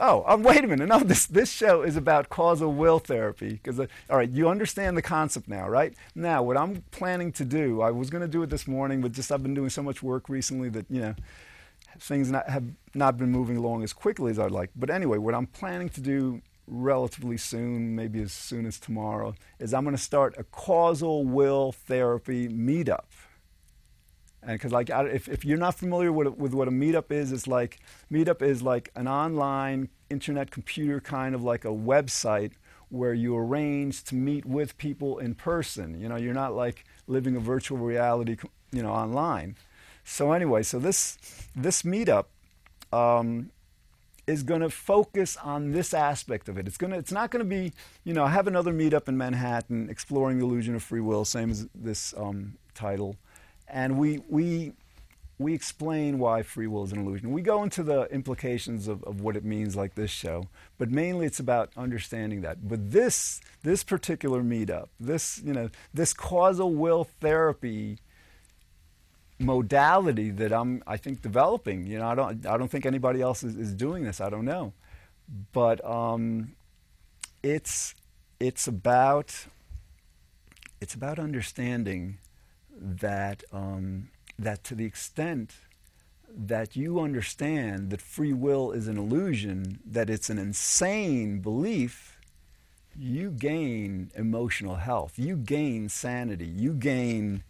Oh, 0.00 0.24
um, 0.26 0.42
wait 0.42 0.64
a 0.64 0.66
minute. 0.66 0.88
No, 0.88 0.98
this, 0.98 1.26
this 1.26 1.52
show 1.52 1.82
is 1.82 1.96
about 1.96 2.28
causal 2.28 2.72
will 2.72 2.98
therapy. 2.98 3.50
Because, 3.50 3.78
uh, 3.78 3.86
all 4.10 4.16
right, 4.16 4.28
you 4.28 4.48
understand 4.48 4.96
the 4.96 5.02
concept 5.02 5.48
now, 5.48 5.68
right? 5.68 5.94
Now, 6.14 6.42
what 6.42 6.56
I'm 6.56 6.82
planning 6.90 7.30
to 7.32 7.44
do, 7.44 7.80
I 7.80 7.90
was 7.90 8.10
going 8.10 8.22
to 8.22 8.28
do 8.28 8.42
it 8.42 8.50
this 8.50 8.66
morning, 8.66 9.00
but 9.00 9.12
just 9.12 9.30
I've 9.30 9.42
been 9.42 9.54
doing 9.54 9.70
so 9.70 9.82
much 9.82 10.02
work 10.02 10.28
recently 10.28 10.68
that, 10.70 10.86
you 10.90 11.00
know, 11.00 11.14
things 12.00 12.30
not, 12.30 12.48
have 12.48 12.64
not 12.94 13.16
been 13.16 13.30
moving 13.30 13.56
along 13.56 13.84
as 13.84 13.92
quickly 13.92 14.32
as 14.32 14.38
I'd 14.38 14.50
like. 14.50 14.70
But 14.74 14.90
anyway, 14.90 15.18
what 15.18 15.34
I'm 15.34 15.46
planning 15.46 15.88
to 15.90 16.00
do 16.00 16.42
relatively 16.66 17.36
soon, 17.36 17.94
maybe 17.94 18.20
as 18.20 18.32
soon 18.32 18.66
as 18.66 18.78
tomorrow, 18.78 19.34
is 19.60 19.72
I'm 19.72 19.84
going 19.84 19.96
to 19.96 20.02
start 20.02 20.34
a 20.38 20.44
causal 20.44 21.24
will 21.24 21.72
therapy 21.72 22.48
meetup. 22.48 23.04
And 24.46 24.58
because 24.58 24.72
like 24.72 24.90
if, 24.90 25.28
if 25.28 25.44
you're 25.44 25.58
not 25.58 25.74
familiar 25.74 26.12
with, 26.12 26.28
with 26.36 26.52
what 26.52 26.68
a 26.68 26.70
meetup 26.70 27.10
is, 27.10 27.32
it's 27.32 27.46
like 27.46 27.80
meetup 28.12 28.42
is 28.42 28.62
like 28.62 28.90
an 28.94 29.08
online 29.08 29.88
internet 30.10 30.50
computer 30.50 31.00
kind 31.00 31.34
of 31.34 31.42
like 31.42 31.64
a 31.64 31.68
website 31.68 32.52
where 32.90 33.14
you 33.14 33.36
arrange 33.36 34.04
to 34.04 34.14
meet 34.14 34.44
with 34.44 34.76
people 34.78 35.18
in 35.18 35.34
person. 35.34 36.00
You 36.00 36.08
know, 36.08 36.16
you're 36.16 36.34
not 36.34 36.54
like 36.54 36.84
living 37.06 37.36
a 37.36 37.40
virtual 37.40 37.78
reality, 37.78 38.36
you 38.70 38.82
know, 38.82 38.92
online. 38.92 39.56
So 40.04 40.32
anyway, 40.32 40.62
so 40.62 40.78
this 40.78 41.18
this 41.56 41.82
meetup 41.82 42.26
um, 42.92 43.50
is 44.26 44.42
going 44.42 44.60
to 44.60 44.70
focus 44.70 45.36
on 45.38 45.72
this 45.72 45.94
aspect 45.94 46.48
of 46.48 46.58
it. 46.58 46.66
It's 46.66 46.76
going 46.76 46.92
to 46.92 46.98
it's 46.98 47.12
not 47.12 47.30
going 47.30 47.44
to 47.44 47.48
be, 47.48 47.72
you 48.04 48.12
know, 48.12 48.26
have 48.26 48.46
another 48.46 48.72
meetup 48.72 49.08
in 49.08 49.16
Manhattan 49.16 49.88
exploring 49.88 50.38
the 50.38 50.44
illusion 50.44 50.74
of 50.74 50.82
free 50.82 51.00
will, 51.00 51.24
same 51.24 51.50
as 51.50 51.66
this 51.74 52.14
um, 52.16 52.54
title. 52.74 53.16
And 53.68 53.98
we, 53.98 54.22
we, 54.28 54.72
we 55.38 55.52
explain 55.52 56.18
why 56.18 56.42
free 56.42 56.66
will 56.66 56.84
is 56.84 56.92
an 56.92 57.00
illusion. 57.00 57.32
We 57.32 57.42
go 57.42 57.62
into 57.62 57.82
the 57.82 58.02
implications 58.12 58.86
of, 58.88 59.02
of 59.04 59.20
what 59.20 59.36
it 59.36 59.44
means, 59.44 59.74
like 59.74 59.94
this 59.94 60.10
show, 60.10 60.48
but 60.78 60.90
mainly 60.90 61.26
it's 61.26 61.40
about 61.40 61.70
understanding 61.76 62.42
that. 62.42 62.68
But 62.68 62.92
this, 62.92 63.40
this 63.62 63.82
particular 63.82 64.42
meetup, 64.42 64.88
this, 65.00 65.40
you 65.44 65.52
know, 65.52 65.70
this 65.92 66.12
causal 66.12 66.74
will 66.74 67.04
therapy 67.04 67.98
modality 69.40 70.30
that 70.30 70.52
I'm, 70.52 70.82
I 70.86 70.96
think, 70.96 71.20
developing. 71.20 71.86
You 71.86 71.98
know, 71.98 72.06
I 72.06 72.14
don't, 72.14 72.46
I 72.46 72.56
don't 72.56 72.70
think 72.70 72.86
anybody 72.86 73.20
else 73.20 73.42
is, 73.42 73.56
is 73.56 73.74
doing 73.74 74.04
this. 74.04 74.20
I 74.20 74.30
don't 74.30 74.44
know, 74.44 74.72
but 75.52 75.84
um, 75.84 76.52
it's, 77.42 77.96
it's 78.38 78.68
about, 78.68 79.46
it's 80.80 80.94
about 80.94 81.18
understanding 81.18 82.18
that, 82.76 83.44
um, 83.52 84.08
that 84.38 84.64
to 84.64 84.74
the 84.74 84.84
extent 84.84 85.52
that 86.36 86.74
you 86.74 87.00
understand 87.00 87.90
that 87.90 88.00
free 88.00 88.32
will 88.32 88.72
is 88.72 88.88
an 88.88 88.98
illusion, 88.98 89.78
that 89.84 90.10
it's 90.10 90.30
an 90.30 90.38
insane 90.38 91.38
belief, 91.38 92.18
you 92.96 93.30
gain 93.30 94.10
emotional 94.14 94.76
health. 94.76 95.18
You 95.18 95.36
gain 95.36 95.88
sanity. 95.88 96.46
You 96.46 96.72
gain, 96.72 97.42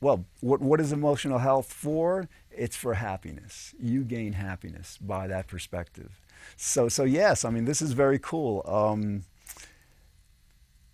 well, 0.00 0.24
what, 0.40 0.60
what 0.60 0.80
is 0.80 0.92
emotional 0.92 1.38
health 1.38 1.72
for? 1.72 2.28
It's 2.50 2.76
for 2.76 2.94
happiness. 2.94 3.74
You 3.80 4.02
gain 4.02 4.34
happiness 4.34 4.98
by 5.00 5.26
that 5.28 5.46
perspective. 5.46 6.20
So, 6.56 6.88
so 6.88 7.04
yes, 7.04 7.44
I 7.44 7.50
mean, 7.50 7.64
this 7.64 7.80
is 7.80 7.92
very 7.92 8.18
cool. 8.18 8.62
Um, 8.66 9.24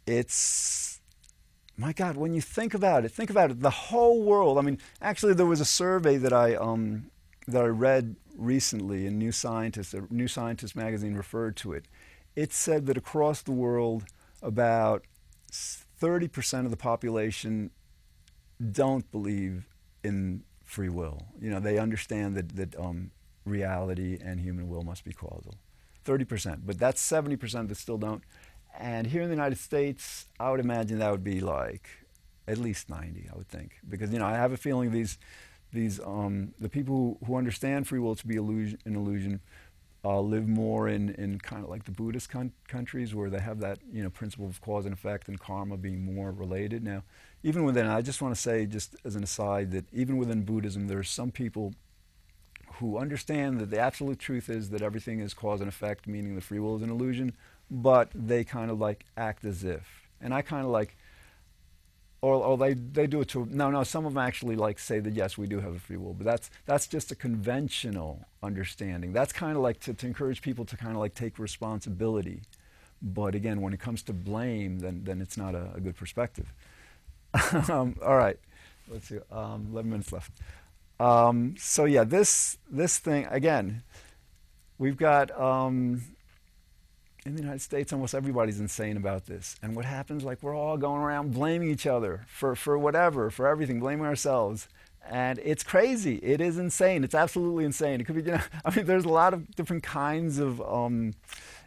it's 0.07 0.98
my 1.79 1.93
God, 1.93 2.17
when 2.17 2.35
you 2.35 2.41
think 2.41 2.75
about 2.75 3.05
it, 3.05 3.11
think 3.11 3.31
about 3.31 3.53
it. 3.53 3.61
The 3.61 3.71
whole 3.71 4.23
world. 4.23 4.59
I 4.59 4.63
mean, 4.63 4.79
actually, 5.01 5.33
there 5.35 5.47
was 5.47 5.61
a 5.61 5.65
survey 5.65 6.17
that 6.17 6.33
I 6.33 6.57
um, 6.57 7.11
that 7.47 7.63
I 7.63 7.69
read 7.69 8.17
recently 8.37 9.07
in 9.07 9.17
New 9.17 9.31
Scientist. 9.31 9.95
New 10.11 10.27
Scientist 10.27 10.75
magazine 10.75 11.15
referred 11.15 11.57
to 11.59 11.73
it. 11.73 11.87
It 12.35 12.53
said 12.53 12.87
that 12.87 12.97
across 12.97 13.43
the 13.43 13.53
world, 13.53 14.05
about 14.43 15.05
30% 15.53 16.65
of 16.65 16.71
the 16.71 16.77
population 16.77 17.71
don't 18.73 19.09
believe 19.13 19.69
in 20.03 20.43
free 20.65 20.89
will. 20.89 21.27
You 21.41 21.51
know, 21.51 21.61
they 21.61 21.79
understand 21.79 22.37
that 22.37 22.57
that 22.57 22.79
um, 22.79 23.13
reality 23.45 24.19
and 24.21 24.41
human 24.41 24.69
will 24.69 24.83
must 24.83 25.05
be 25.05 25.13
causal. 25.13 25.55
30%, 26.05 26.61
but 26.65 26.79
that's 26.79 27.07
70% 27.07 27.69
that 27.69 27.77
still 27.77 27.99
don't. 27.99 28.23
And 28.77 29.07
here 29.07 29.23
in 29.23 29.29
the 29.29 29.35
United 29.35 29.59
States, 29.59 30.27
I 30.39 30.51
would 30.51 30.61
imagine 30.61 30.99
that 30.99 31.11
would 31.11 31.25
be 31.25 31.41
like 31.41 31.89
at 32.47 32.59
least 32.59 32.89
90, 32.89 33.29
I 33.33 33.37
would 33.37 33.49
think. 33.49 33.79
Because, 33.89 34.13
you 34.13 34.19
know, 34.19 34.27
I 34.27 34.33
have 34.33 34.53
a 34.53 34.57
feeling 34.57 34.91
these, 34.91 35.19
these 35.73 36.01
um, 36.01 36.55
the 36.59 36.69
people 36.69 36.95
who, 37.21 37.27
who 37.27 37.37
understand 37.37 37.87
free 37.87 37.99
will 37.99 38.17
to 38.17 38.27
be 38.27 38.37
illusion, 38.37 38.79
an 38.85 38.97
illusion 38.97 39.41
uh, 40.05 40.21
live 40.21 40.47
more 40.47 40.89
in, 40.89 41.11
in 41.17 41.39
kind 41.39 41.65
of 41.65 41.71
like 41.71 41.85
the 41.85 41.91
Buddhist 41.91 42.31
con- 42.31 42.53
countries 42.69 43.15
where 43.15 43.29
they 43.29 43.41
have 43.41 43.61
that, 43.61 43.79
you 43.93 44.03
know, 44.03 44.11
principle 44.11 44.47
of 44.47 44.61
cause 44.61 44.85
and 44.85 44.95
effect 44.95 45.29
and 45.29 45.39
karma 45.39 45.77
being 45.77 46.15
more 46.15 46.31
related. 46.31 46.85
Now, 46.85 47.03
even 47.43 47.65
within, 47.65 47.87
I 47.87 48.01
just 48.01 48.23
want 48.23 48.35
to 48.35 48.41
say, 48.41 48.65
just 48.67 48.97
as 49.05 49.17
an 49.17 49.23
aside, 49.23 49.73
that 49.73 49.87
even 49.93 50.17
within 50.17 50.43
Buddhism, 50.43 50.87
there 50.87 50.99
are 50.99 51.05
some 51.05 51.31
people 51.31 51.75
who 52.75 52.97
understand 52.97 53.59
that 53.59 53.71
the 53.71 53.79
absolute 53.79 54.19
truth 54.19 54.49
is 54.49 54.71
that 54.71 54.83
everything 54.83 55.21
is 55.21 55.35
cause 55.35 55.61
and 55.61 55.69
effect, 55.69 56.07
meaning 56.07 56.37
the 56.37 56.41
free 56.41 56.61
will 56.61 56.77
is 56.77 56.83
an 56.83 56.91
illusion, 56.91 57.35
but 57.71 58.11
they 58.15 58.45
kind 58.45 58.71
of 58.71 58.79
like 58.79 59.05
act 59.17 59.45
as 59.45 59.65
if. 59.65 60.09
And 60.21 60.33
I 60.33 60.43
kind 60.43 60.65
of 60.65 60.71
like, 60.71 60.97
or, 62.21 62.35
or 62.35 62.59
they, 62.59 62.75
they 62.75 63.07
do 63.07 63.21
it 63.21 63.29
to, 63.29 63.47
no, 63.51 63.71
no, 63.71 63.85
some 63.85 64.05
of 64.05 64.15
them 64.15 64.23
actually 64.23 64.57
like 64.57 64.79
say 64.79 64.99
that 64.99 65.15
yes, 65.15 65.39
we 65.39 65.47
do 65.47 65.61
have 65.61 65.75
a 65.75 65.79
free 65.79 65.97
will, 65.97 66.15
but 66.15 66.25
that's, 66.25 66.51
that's 66.67 66.87
just 66.87 67.13
a 67.13 67.15
conventional 67.15 68.25
understanding. 68.43 69.13
That's 69.13 69.33
kind 69.33 69.57
of 69.57 69.63
like 69.63 69.81
to, 69.81 69.95
to 69.95 70.07
encourage 70.07 70.43
people 70.43 70.65
to 70.65 70.77
kind 70.77 70.93
of 70.93 70.99
like 70.99 71.15
take 71.15 71.39
responsibility. 71.39 72.43
But 73.01 73.37
again, 73.37 73.61
when 73.61 73.73
it 73.73 73.79
comes 73.79 74.03
to 74.05 74.13
blame, 74.13 74.81
then, 74.81 75.03
then 75.05 75.21
it's 75.21 75.37
not 75.37 75.55
a, 75.55 75.71
a 75.77 75.81
good 75.81 75.97
perspective. 75.97 76.53
um, 77.71 77.97
all 78.05 78.17
right, 78.17 78.39
let's 78.89 79.09
see, 79.09 79.19
um, 79.31 79.69
11 79.71 79.91
minutes 79.91 80.13
left. 80.13 80.33
Um, 80.99 81.55
so 81.57 81.85
yeah, 81.85 82.03
this, 82.03 82.59
this 82.69 82.99
thing, 82.99 83.27
again, 83.27 83.85
we've 84.79 84.97
got, 84.97 85.31
um, 85.39 86.03
in 87.29 87.37
the 87.37 87.43
United 87.43 87.61
States, 87.61 87.93
almost 87.93 88.15
everybody's 88.15 88.61
insane 88.61 88.97
about 88.97 89.27
this. 89.27 89.57
And 89.63 89.77
what 89.77 89.85
happens, 89.85 90.25
like, 90.25 90.43
we're 90.43 90.57
all 90.57 90.77
going 90.77 91.03
around 91.03 91.33
blaming 91.33 91.71
each 91.71 91.87
other 91.87 92.27
for, 92.27 92.57
for 92.57 92.79
whatever, 92.79 93.31
for 93.31 93.47
everything, 93.47 93.81
blaming 93.81 94.07
ourselves. 94.07 94.69
And 95.09 95.39
it's 95.43 95.63
crazy. 95.63 96.17
It 96.17 96.41
is 96.41 96.59
insane. 96.59 97.05
It's 97.05 97.15
absolutely 97.15 97.65
insane. 97.65 98.01
It 98.01 98.05
could 98.05 98.17
be, 98.17 98.23
you 98.23 98.33
know, 98.33 98.41
I 98.65 98.75
mean, 98.75 98.87
there's 98.87 99.05
a 99.05 99.11
lot 99.11 99.33
of 99.35 99.55
different 99.55 99.83
kinds 99.83 100.39
of 100.39 100.61
um, 100.61 101.15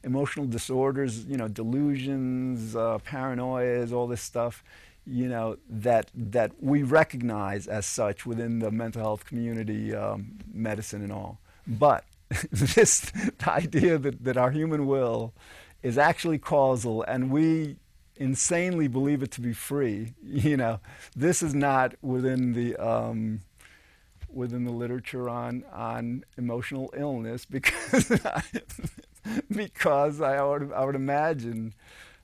emotional 0.03 0.45
disorders, 0.45 1.25
you 1.25 1.37
know, 1.37 1.47
delusions, 1.47 2.75
uh, 2.75 2.99
paranoias, 2.99 3.91
all 3.91 4.07
this 4.07 4.21
stuff, 4.21 4.63
you 5.05 5.27
know, 5.27 5.57
that, 5.69 6.11
that 6.13 6.51
we 6.59 6.83
recognize 6.83 7.67
as 7.67 7.85
such 7.85 8.25
within 8.25 8.59
the 8.59 8.71
mental 8.71 9.01
health 9.01 9.25
community, 9.25 9.95
um, 9.95 10.37
medicine 10.53 11.01
and 11.01 11.11
all. 11.11 11.39
But 11.67 12.03
this 12.51 13.11
idea 13.47 13.97
that, 13.97 14.23
that 14.23 14.37
our 14.37 14.51
human 14.51 14.85
will 14.85 15.33
is 15.83 15.97
actually 15.97 16.37
causal 16.37 17.03
and 17.03 17.31
we 17.31 17.77
insanely 18.15 18.87
believe 18.87 19.23
it 19.23 19.31
to 19.31 19.41
be 19.41 19.53
free, 19.53 20.13
you 20.23 20.55
know, 20.55 20.79
this 21.15 21.41
is 21.41 21.53
not 21.53 21.95
within 22.01 22.53
the 22.53 22.75
um, 22.77 23.41
within 24.29 24.63
the 24.63 24.71
literature 24.71 25.27
on 25.27 25.63
on 25.73 26.23
emotional 26.37 26.93
illness 26.95 27.45
because 27.45 28.11
I, 28.25 28.43
because 29.49 30.21
I 30.21 30.41
would 30.41 30.71
I 30.71 30.85
would 30.85 30.95
imagine 30.95 31.73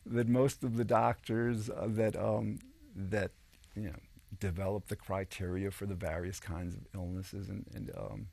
that 0.06 0.28
most 0.28 0.64
of 0.64 0.78
the 0.78 0.86
doctors 0.86 1.70
uh, 1.70 1.88
that 1.90 2.16
um, 2.16 2.60
that 2.96 3.32
you 3.76 3.88
know 3.88 4.00
develop 4.40 4.88
the 4.88 4.96
criteria 4.96 5.72
for 5.72 5.86
the 5.86 5.96
various 5.96 6.40
kinds 6.40 6.76
of 6.76 6.82
illnesses 6.94 7.50
and, 7.50 7.66
and 7.74 7.92
um, 7.98 8.28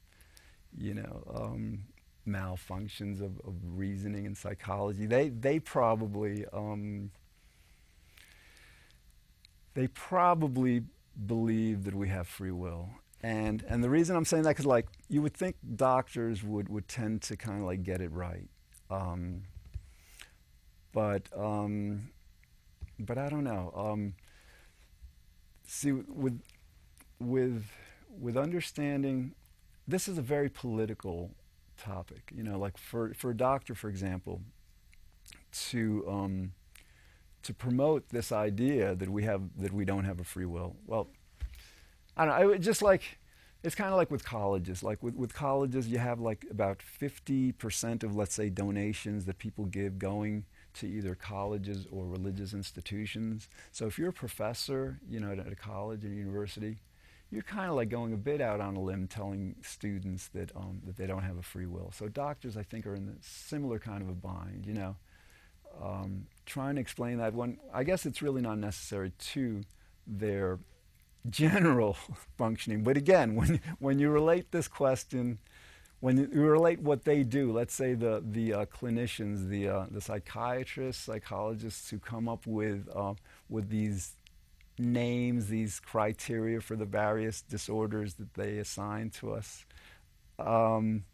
you 0.76 0.94
know, 0.94 1.22
um, 1.34 1.84
malfunctions 2.26 3.20
of, 3.20 3.38
of, 3.46 3.54
reasoning 3.62 4.26
and 4.26 4.36
psychology. 4.36 5.06
They, 5.06 5.28
they 5.28 5.58
probably, 5.58 6.44
um, 6.52 7.10
they 9.74 9.88
probably 9.88 10.82
believe 11.26 11.84
that 11.84 11.94
we 11.94 12.08
have 12.08 12.26
free 12.26 12.50
will. 12.50 12.88
And, 13.22 13.64
and 13.68 13.82
the 13.82 13.90
reason 13.90 14.16
I'm 14.16 14.24
saying 14.24 14.42
that, 14.44 14.50
because 14.50 14.66
like, 14.66 14.86
you 15.08 15.22
would 15.22 15.34
think 15.34 15.56
doctors 15.76 16.42
would, 16.42 16.68
would 16.68 16.88
tend 16.88 17.22
to 17.22 17.36
kind 17.36 17.60
of 17.60 17.66
like 17.66 17.82
get 17.82 18.00
it 18.00 18.12
right. 18.12 18.48
Um, 18.90 19.42
but, 20.92 21.28
um, 21.36 22.10
but 22.98 23.18
I 23.18 23.28
don't 23.28 23.44
know. 23.44 23.72
Um, 23.74 24.14
see, 25.66 25.92
with, 25.92 26.40
with, 27.18 27.64
with 28.18 28.36
understanding 28.36 29.34
this 29.86 30.08
is 30.08 30.18
a 30.18 30.22
very 30.22 30.48
political 30.48 31.30
topic. 31.76 32.30
You 32.34 32.42
know, 32.42 32.58
like 32.58 32.76
for, 32.78 33.14
for 33.14 33.30
a 33.30 33.36
doctor, 33.36 33.74
for 33.74 33.88
example, 33.88 34.40
to 35.70 36.04
um, 36.08 36.52
to 37.42 37.54
promote 37.54 38.08
this 38.08 38.32
idea 38.32 38.94
that 38.94 39.08
we 39.08 39.24
have 39.24 39.42
that 39.58 39.72
we 39.72 39.84
don't 39.84 40.04
have 40.04 40.20
a 40.20 40.24
free 40.24 40.46
will. 40.46 40.76
Well, 40.86 41.08
I 42.16 42.24
don't 42.24 42.40
know. 42.40 42.54
I, 42.54 42.58
just 42.58 42.82
like 42.82 43.18
it's 43.64 43.74
kind 43.74 43.90
of 43.90 43.96
like 43.96 44.10
with 44.10 44.24
colleges. 44.24 44.82
Like 44.82 45.02
with, 45.02 45.14
with 45.14 45.32
colleges, 45.32 45.88
you 45.88 45.98
have 45.98 46.20
like 46.20 46.44
about 46.50 46.80
50% 46.80 48.04
of, 48.04 48.14
let's 48.14 48.34
say, 48.34 48.50
donations 48.50 49.24
that 49.24 49.38
people 49.38 49.64
give 49.64 49.98
going 49.98 50.44
to 50.74 50.86
either 50.86 51.14
colleges 51.14 51.86
or 51.90 52.06
religious 52.06 52.52
institutions. 52.52 53.48
So 53.72 53.86
if 53.86 53.98
you're 53.98 54.10
a 54.10 54.12
professor, 54.12 55.00
you 55.08 55.18
know, 55.18 55.32
at 55.32 55.50
a 55.50 55.56
college 55.56 56.04
or 56.04 56.08
university, 56.08 56.76
you're 57.34 57.42
kind 57.42 57.68
of 57.68 57.74
like 57.74 57.88
going 57.88 58.12
a 58.12 58.16
bit 58.16 58.40
out 58.40 58.60
on 58.60 58.76
a 58.76 58.80
limb 58.80 59.08
telling 59.08 59.56
students 59.60 60.28
that, 60.28 60.54
um, 60.54 60.80
that 60.86 60.96
they 60.96 61.06
don't 61.06 61.24
have 61.24 61.36
a 61.36 61.42
free 61.42 61.66
will. 61.66 61.90
So 61.92 62.08
doctors, 62.08 62.56
I 62.56 62.62
think, 62.62 62.86
are 62.86 62.94
in 62.94 63.08
a 63.08 63.22
similar 63.22 63.80
kind 63.80 64.02
of 64.02 64.08
a 64.08 64.12
bind, 64.12 64.64
you 64.66 64.74
know. 64.74 64.96
Um, 65.82 66.28
trying 66.46 66.76
to 66.76 66.80
explain 66.80 67.18
that 67.18 67.34
one, 67.34 67.58
I 67.72 67.82
guess 67.82 68.06
it's 68.06 68.22
really 68.22 68.40
not 68.40 68.58
necessary 68.58 69.10
to 69.32 69.62
their 70.06 70.60
general 71.28 71.96
functioning. 72.38 72.84
But 72.84 72.96
again, 72.96 73.34
when, 73.34 73.60
when 73.80 73.98
you 73.98 74.10
relate 74.10 74.52
this 74.52 74.68
question, 74.68 75.38
when 75.98 76.16
you 76.16 76.40
relate 76.40 76.80
what 76.80 77.04
they 77.04 77.24
do, 77.24 77.50
let's 77.50 77.74
say 77.74 77.94
the, 77.94 78.22
the 78.24 78.54
uh, 78.54 78.66
clinicians, 78.66 79.48
the, 79.48 79.68
uh, 79.68 79.86
the 79.90 80.00
psychiatrists, 80.00 81.02
psychologists 81.02 81.90
who 81.90 81.98
come 81.98 82.28
up 82.28 82.46
with, 82.46 82.88
uh, 82.94 83.14
with 83.48 83.70
these 83.70 84.12
names, 84.78 85.48
these 85.48 85.80
criteria 85.80 86.60
for 86.60 86.76
the 86.76 86.84
various 86.84 87.42
disorders 87.42 88.14
that 88.14 88.34
they 88.34 88.58
assign 88.58 89.10
to 89.10 89.32
us. 89.32 89.64
Um, 90.38 91.04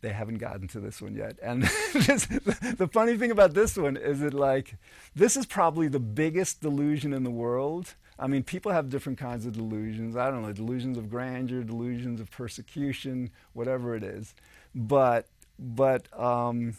they 0.00 0.12
haven't 0.12 0.38
gotten 0.38 0.68
to 0.68 0.80
this 0.80 1.02
one 1.02 1.14
yet. 1.14 1.36
And 1.42 1.62
the 1.62 2.88
funny 2.92 3.16
thing 3.16 3.30
about 3.30 3.54
this 3.54 3.76
one 3.76 3.96
is 3.96 4.20
that, 4.20 4.34
like, 4.34 4.76
this 5.14 5.36
is 5.36 5.46
probably 5.46 5.88
the 5.88 6.00
biggest 6.00 6.60
delusion 6.60 7.12
in 7.12 7.24
the 7.24 7.30
world. 7.30 7.94
I 8.18 8.26
mean, 8.26 8.42
people 8.42 8.72
have 8.72 8.88
different 8.88 9.18
kinds 9.18 9.46
of 9.46 9.52
delusions. 9.54 10.16
I 10.16 10.30
don't 10.30 10.42
know, 10.42 10.52
delusions 10.52 10.96
of 10.96 11.10
grandeur, 11.10 11.62
delusions 11.62 12.20
of 12.20 12.30
persecution, 12.30 13.30
whatever 13.52 13.96
it 13.96 14.02
is. 14.02 14.34
But, 14.74 15.26
but 15.58 16.06
um, 16.18 16.74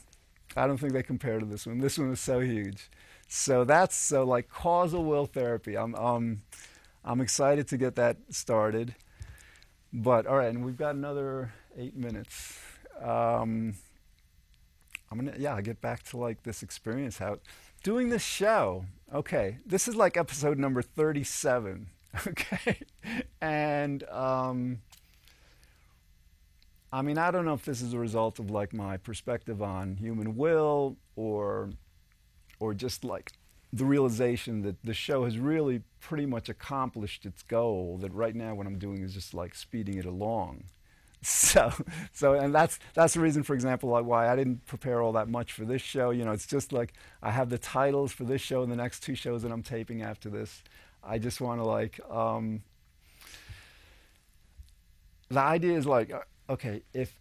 I 0.56 0.66
don't 0.66 0.78
think 0.78 0.94
they 0.94 1.04
compare 1.04 1.40
to 1.40 1.46
this 1.46 1.68
one. 1.68 1.80
This 1.80 1.98
one 1.98 2.12
is 2.12 2.20
so 2.20 2.40
huge. 2.40 2.90
So 3.28 3.64
that's 3.66 3.96
so 3.96 4.24
like 4.24 4.50
causal 4.50 5.04
will 5.04 5.26
therapy. 5.26 5.78
I'm 5.78 5.96
um, 5.96 6.42
I'm 7.04 7.22
excited 7.22 7.68
to 7.70 7.78
get 7.78 7.96
that 7.96 8.18
started. 8.30 8.96
But 9.92 10.26
all 10.28 10.38
right, 10.38 10.50
and 10.50 10.64
we've 10.64 10.78
got 10.78 10.96
another 10.96 11.54
eight 11.78 11.96
minutes. 11.96 12.60
Um, 13.02 13.76
I'm 15.12 15.18
gonna 15.18 15.34
yeah, 15.38 15.56
I'll 15.56 15.62
get 15.62 15.82
back 15.82 16.04
to 16.04 16.18
like 16.18 16.44
this 16.44 16.64
experience 16.64 17.18
how 17.18 17.40
doing 17.84 18.10
this 18.10 18.24
show. 18.24 18.86
Okay, 19.14 19.58
this 19.66 19.88
is 19.88 19.96
like 19.96 20.18
episode 20.18 20.58
number 20.58 20.82
37. 20.82 21.88
Okay, 22.26 22.80
and 23.42 24.04
um, 24.06 24.80
I 26.92 27.04
mean 27.04 27.20
I 27.20 27.30
don't 27.30 27.46
know 27.46 27.54
if 27.54 27.64
this 27.64 27.84
is 27.84 27.94
a 27.94 28.00
result 28.00 28.40
of 28.40 28.50
like 28.50 28.74
my 28.74 28.98
perspective 28.98 29.62
on 29.62 29.98
human 29.98 30.36
will 30.36 30.98
or 31.16 31.70
or 32.60 32.74
just 32.74 33.04
like 33.04 33.34
the 33.74 33.86
realization 33.86 34.62
that 34.62 34.76
the 34.84 34.94
show 34.94 35.26
has 35.26 35.38
really 35.38 35.82
pretty 36.00 36.26
much 36.26 36.48
accomplished 36.50 37.26
its 37.26 37.44
goal 37.44 37.98
that 38.02 38.14
right 38.14 38.36
now 38.36 38.56
what 38.56 38.66
i'm 38.66 38.80
doing 38.80 39.02
is 39.02 39.14
just 39.14 39.34
like 39.34 39.56
speeding 39.56 39.98
it 39.98 40.06
along. 40.06 40.64
So 41.24 41.74
so 42.14 42.34
and 42.36 42.54
that's 42.54 42.78
that's 42.94 43.16
the 43.16 43.20
reason 43.20 43.42
for 43.42 43.56
example 43.56 43.90
like 43.90 44.06
why 44.06 44.32
i 44.32 44.36
didn't 44.36 44.64
prepare 44.68 45.02
all 45.02 45.14
that 45.14 45.28
much 45.28 45.52
for 45.52 45.66
this 45.66 45.82
show. 45.82 46.12
You 46.12 46.24
know 46.24 46.32
it's 46.32 46.46
just 46.46 46.72
like 46.72 46.94
i 47.24 47.32
have 47.32 47.50
the 47.50 47.58
titles 47.58 48.12
for 48.14 48.24
this 48.24 48.40
show 48.40 48.62
and 48.62 48.72
the 48.72 48.76
next 48.76 49.02
two 49.02 49.16
shows 49.16 49.42
that 49.42 49.52
i'm 49.52 49.64
taping 49.64 50.04
after 50.04 50.30
this. 50.30 50.64
I 51.04 51.18
just 51.18 51.42
want 51.42 51.60
to 51.60 51.66
like 51.66 52.00
um, 52.10 52.62
the 55.30 55.40
idea 55.40 55.78
is 55.78 55.86
like 55.86 56.12
uh, 56.14 56.22
okay 56.50 56.84
if 56.94 57.14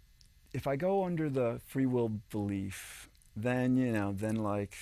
if 0.53 0.67
i 0.67 0.77
go 0.77 1.05
under 1.05 1.29
the 1.29 1.61
free 1.67 1.87
will 1.87 2.11
belief 2.31 3.09
then 3.35 3.77
you 3.77 3.93
know 3.93 4.13
then 4.13 4.37
like 4.37 4.77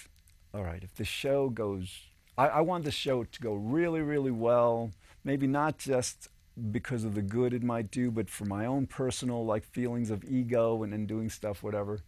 all 0.54 0.62
right, 0.62 0.82
if 0.82 0.94
the 0.94 1.04
show 1.04 1.48
goes, 1.48 2.00
I, 2.38 2.46
I 2.46 2.60
want 2.60 2.84
the 2.84 2.92
show 2.92 3.24
to 3.24 3.40
go 3.40 3.54
really, 3.54 4.00
really 4.02 4.30
well, 4.30 4.92
maybe 5.24 5.48
not 5.48 5.78
just 5.78 6.28
because 6.70 7.02
of 7.02 7.14
the 7.16 7.22
good 7.22 7.52
it 7.52 7.64
might 7.64 7.90
do, 7.90 8.12
but 8.12 8.30
for 8.30 8.44
my 8.44 8.64
own 8.64 8.86
personal 8.86 9.44
like 9.44 9.64
feelings 9.64 10.10
of 10.10 10.24
ego 10.24 10.84
and, 10.84 11.08
doing 11.08 11.28
stuff, 11.28 11.64
whatever, 11.64 11.98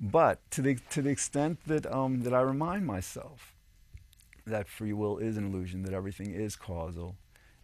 But 0.00 0.40
to 0.50 0.62
the 0.62 0.78
to 0.90 1.00
the 1.00 1.10
extent 1.10 1.60
that 1.66 1.86
um, 1.86 2.22
that 2.22 2.34
I 2.34 2.40
remind 2.40 2.84
myself 2.84 3.54
that 4.44 4.66
free 4.66 4.92
will 4.92 5.18
is 5.18 5.36
an 5.36 5.46
illusion, 5.46 5.82
that 5.84 5.94
everything 5.94 6.32
is 6.32 6.56
causal, 6.56 7.14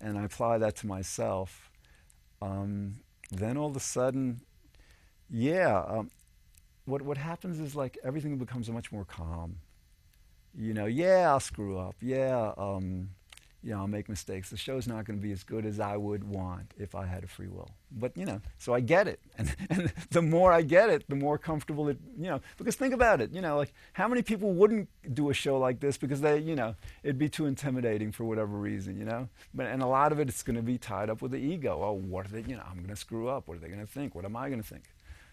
and 0.00 0.16
I 0.16 0.22
apply 0.22 0.58
that 0.58 0.76
to 0.76 0.86
myself, 0.86 1.72
um, 2.40 3.00
then 3.32 3.56
all 3.56 3.70
of 3.70 3.76
a 3.76 3.80
sudden, 3.80 4.42
yeah, 5.28 5.82
um, 5.88 6.12
what 6.84 7.02
what 7.02 7.18
happens 7.18 7.58
is 7.58 7.74
like 7.74 7.98
everything 8.04 8.38
becomes 8.38 8.70
much 8.70 8.92
more 8.92 9.04
calm. 9.04 9.56
You 10.56 10.74
know, 10.74 10.86
yeah, 10.86 11.30
I'll 11.30 11.40
screw 11.40 11.78
up. 11.78 11.96
Yeah, 12.00 12.52
um, 12.56 13.10
you 13.62 13.70
know, 13.70 13.80
I'll 13.80 13.88
make 13.88 14.08
mistakes. 14.08 14.50
The 14.50 14.56
show's 14.56 14.86
not 14.86 15.04
going 15.04 15.18
to 15.18 15.22
be 15.22 15.32
as 15.32 15.42
good 15.42 15.66
as 15.66 15.80
I 15.80 15.96
would 15.96 16.22
want 16.22 16.74
if 16.78 16.94
I 16.94 17.06
had 17.06 17.24
a 17.24 17.26
free 17.26 17.48
will. 17.48 17.70
But, 17.90 18.16
you 18.16 18.24
know, 18.24 18.40
so 18.56 18.72
I 18.72 18.80
get 18.80 19.08
it. 19.08 19.20
And, 19.36 19.54
and 19.70 19.92
the 20.10 20.22
more 20.22 20.52
I 20.52 20.62
get 20.62 20.90
it, 20.90 21.04
the 21.08 21.16
more 21.16 21.38
comfortable 21.38 21.88
it, 21.88 21.98
you 22.16 22.28
know, 22.28 22.40
because 22.56 22.76
think 22.76 22.94
about 22.94 23.20
it, 23.20 23.32
you 23.32 23.40
know, 23.40 23.56
like 23.56 23.74
how 23.94 24.06
many 24.06 24.22
people 24.22 24.52
wouldn't 24.52 24.88
do 25.12 25.30
a 25.30 25.34
show 25.34 25.58
like 25.58 25.80
this 25.80 25.96
because 25.96 26.20
they, 26.20 26.38
you 26.38 26.54
know, 26.54 26.76
it'd 27.02 27.18
be 27.18 27.28
too 27.28 27.46
intimidating 27.46 28.12
for 28.12 28.24
whatever 28.24 28.56
reason, 28.56 28.96
you 28.96 29.04
know? 29.04 29.28
But, 29.52 29.66
and 29.66 29.82
a 29.82 29.86
lot 29.86 30.12
of 30.12 30.20
it, 30.20 30.28
it's 30.28 30.42
going 30.44 30.56
to 30.56 30.62
be 30.62 30.78
tied 30.78 31.10
up 31.10 31.20
with 31.20 31.32
the 31.32 31.38
ego. 31.38 31.80
Oh, 31.82 31.92
what 31.92 32.26
are 32.26 32.30
they, 32.30 32.48
you 32.48 32.56
know, 32.56 32.64
I'm 32.68 32.76
going 32.76 32.88
to 32.88 32.96
screw 32.96 33.28
up. 33.28 33.48
What 33.48 33.56
are 33.56 33.60
they 33.60 33.68
going 33.68 33.80
to 33.80 33.92
think? 33.92 34.14
What 34.14 34.24
am 34.24 34.36
I 34.36 34.48
going 34.48 34.62
to 34.62 34.68
think? 34.68 34.84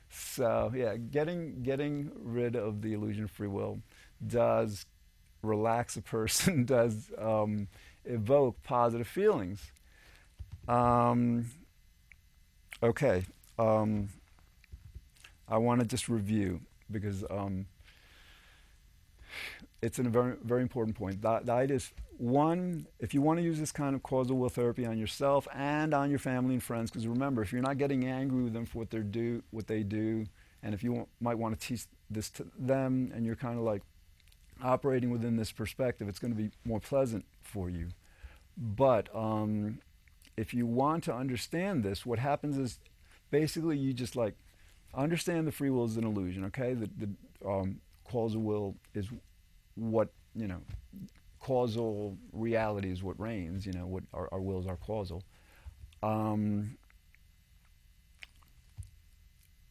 So, 0.09 0.71
yeah, 0.75 0.97
getting, 0.97 1.61
getting 1.61 2.11
rid 2.15 2.55
of 2.55 2.81
the 2.81 2.93
illusion 2.93 3.25
of 3.25 3.31
free 3.31 3.47
will 3.47 3.81
does 4.25 4.85
relax 5.45 5.95
a 5.95 6.01
person, 6.01 6.65
does, 6.65 7.11
um, 7.17 7.67
evoke 8.05 8.61
positive 8.63 9.07
feelings. 9.07 9.61
Um, 10.67 11.45
okay, 12.81 13.25
um, 13.59 14.09
I 15.47 15.57
want 15.57 15.81
to 15.81 15.87
just 15.87 16.09
review 16.09 16.61
because 16.91 17.23
um, 17.29 17.67
it's 19.81 19.99
a 19.99 20.03
very, 20.03 20.35
very 20.43 20.61
important 20.61 20.97
point. 20.97 21.21
The, 21.21 21.41
the 21.43 21.51
idea 21.51 21.77
is 21.77 21.91
one, 22.17 22.87
if 22.99 23.13
you 23.13 23.21
want 23.21 23.39
to 23.39 23.43
use 23.43 23.59
this 23.59 23.71
kind 23.71 23.95
of 23.95 24.01
causal 24.01 24.37
will 24.37 24.49
therapy 24.49 24.85
on 24.85 24.97
yourself 24.97 25.47
and 25.53 25.93
on 25.93 26.09
your 26.09 26.19
family 26.19 26.53
and 26.53 26.63
friends, 26.63 26.89
because 26.89 27.07
remember, 27.07 27.41
if 27.41 27.51
you're 27.51 27.61
not 27.61 27.77
getting 27.77 28.05
angry 28.05 28.43
with 28.43 28.53
them 28.53 28.65
for 28.65 28.79
what 28.79 28.89
they 28.89 28.99
do, 28.99 29.43
what 29.51 29.67
they 29.67 29.83
do, 29.83 30.25
and 30.63 30.73
if 30.73 30.83
you 30.83 30.93
want, 30.93 31.09
might 31.19 31.37
want 31.37 31.59
to 31.59 31.67
teach 31.67 31.85
this 32.09 32.29
to 32.31 32.47
them, 32.57 33.11
and 33.13 33.25
you're 33.25 33.35
kind 33.35 33.57
of 33.57 33.63
like 33.63 33.83
operating 34.63 35.09
within 35.11 35.35
this 35.37 35.51
perspective, 35.51 36.07
it's 36.07 36.19
going 36.19 36.33
to 36.33 36.41
be 36.41 36.51
more 36.63 36.79
pleasant 36.79 37.25
for 37.41 37.69
you. 37.69 37.89
But 38.57 39.13
um, 39.15 39.79
if 40.37 40.53
you 40.53 40.65
want 40.65 41.03
to 41.05 41.13
understand 41.13 41.83
this, 41.83 42.05
what 42.05 42.19
happens 42.19 42.57
is 42.57 42.79
basically 43.31 43.77
you 43.77 43.93
just 43.93 44.15
like 44.15 44.35
understand 44.93 45.45
the 45.47 45.51
free 45.51 45.69
will 45.69 45.85
is 45.85 45.97
an 45.97 46.05
illusion, 46.05 46.45
okay? 46.45 46.73
The, 46.73 46.89
the 46.97 47.47
um, 47.47 47.81
causal 48.05 48.41
will 48.41 48.75
is 48.93 49.07
what, 49.75 50.09
you 50.35 50.47
know, 50.47 50.61
causal 51.39 52.17
reality 52.31 52.91
is 52.91 53.03
what 53.03 53.19
reigns, 53.19 53.65
you 53.65 53.73
know, 53.73 53.85
what 53.85 54.03
our, 54.13 54.29
our 54.31 54.39
wills 54.39 54.67
are 54.67 54.77
causal. 54.77 55.23
Um, 56.01 56.77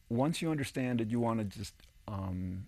once 0.09 0.41
you 0.41 0.51
understand 0.51 1.01
it, 1.01 1.09
you 1.09 1.19
want 1.19 1.39
to 1.39 1.57
just 1.57 1.73
um, 2.07 2.65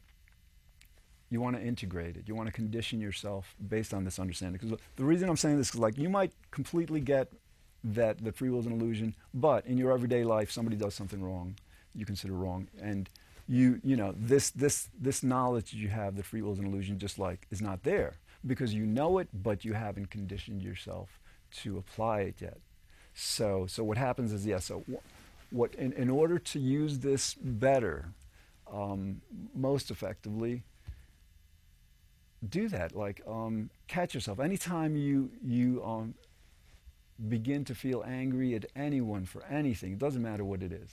you 1.29 1.41
want 1.41 1.55
to 1.55 1.61
integrate 1.61 2.15
it. 2.15 2.23
You 2.27 2.35
want 2.35 2.47
to 2.47 2.53
condition 2.53 3.01
yourself 3.01 3.53
based 3.67 3.93
on 3.93 4.05
this 4.05 4.19
understanding. 4.19 4.59
Because 4.61 4.79
the 4.95 5.03
reason 5.03 5.29
I'm 5.29 5.37
saying 5.37 5.57
this 5.57 5.69
is 5.69 5.75
like 5.75 5.97
you 5.97 6.09
might 6.09 6.31
completely 6.51 7.01
get 7.01 7.31
that 7.83 8.23
the 8.23 8.31
free 8.31 8.49
will 8.49 8.59
is 8.59 8.65
an 8.65 8.73
illusion, 8.73 9.15
but 9.33 9.65
in 9.65 9.77
your 9.77 9.91
everyday 9.91 10.23
life, 10.23 10.51
somebody 10.51 10.75
does 10.75 10.93
something 10.93 11.21
wrong, 11.21 11.55
you 11.93 12.05
consider 12.05 12.33
wrong, 12.33 12.67
and 12.81 13.09
you 13.47 13.79
you 13.83 13.95
know 13.95 14.13
this 14.17 14.49
this 14.49 14.89
this 14.99 15.23
knowledge 15.23 15.73
you 15.73 15.87
have 15.87 16.17
that 16.17 16.25
free 16.25 16.41
will 16.41 16.51
is 16.51 16.59
an 16.59 16.65
illusion 16.65 16.99
just 16.99 17.17
like 17.17 17.47
is 17.49 17.61
not 17.61 17.83
there 17.83 18.15
because 18.45 18.73
you 18.73 18.85
know 18.85 19.19
it, 19.19 19.29
but 19.33 19.63
you 19.63 19.73
haven't 19.73 20.09
conditioned 20.09 20.61
yourself 20.61 21.19
to 21.51 21.77
apply 21.77 22.21
it 22.21 22.35
yet. 22.41 22.59
So 23.13 23.65
so 23.67 23.83
what 23.83 23.97
happens 23.97 24.31
is 24.33 24.45
yeah. 24.45 24.59
So 24.59 24.83
what 25.49 25.75
in, 25.75 25.93
in 25.93 26.09
order 26.09 26.39
to 26.39 26.59
use 26.59 26.99
this 26.99 27.35
better, 27.35 28.09
um, 28.71 29.21
most 29.55 29.91
effectively 29.91 30.63
do 32.49 32.67
that. 32.69 32.95
Like, 32.95 33.21
um, 33.27 33.69
catch 33.87 34.13
yourself. 34.13 34.39
Anytime 34.39 34.95
you 34.95 35.31
you 35.43 35.83
um, 35.83 36.15
begin 37.27 37.65
to 37.65 37.75
feel 37.75 38.03
angry 38.05 38.55
at 38.55 38.65
anyone 38.75 39.25
for 39.25 39.43
anything, 39.45 39.93
it 39.93 39.99
doesn't 39.99 40.21
matter 40.21 40.43
what 40.43 40.63
it 40.63 40.71
is. 40.71 40.89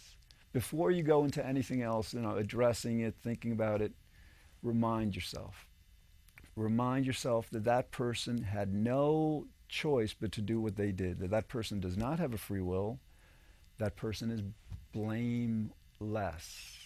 Before 0.53 0.91
you 0.91 1.03
go 1.03 1.25
into 1.25 1.45
anything 1.45 1.83
else, 1.83 2.15
you 2.15 2.21
know, 2.21 2.37
addressing 2.37 3.01
it, 3.01 3.17
thinking 3.23 3.53
about 3.53 3.83
it, 3.83 3.93
remind 4.63 5.15
yourself. 5.17 5.67
Remind 6.55 7.05
yourself 7.07 7.49
that 7.51 7.65
that 7.65 7.91
person 7.91 8.45
had 8.45 8.73
no 8.73 9.47
choice 9.69 10.15
but 10.15 10.31
to 10.33 10.41
do 10.41 10.61
what 10.61 10.77
they 10.77 10.93
did. 10.93 11.19
That 11.19 11.31
that 11.31 11.49
person 11.49 11.81
does 11.81 11.97
not 11.97 12.21
have 12.21 12.33
a 12.33 12.39
free 12.39 12.61
will. 12.61 13.01
That 13.79 13.97
person 13.97 14.31
is 14.31 14.43
blameless 14.93 16.84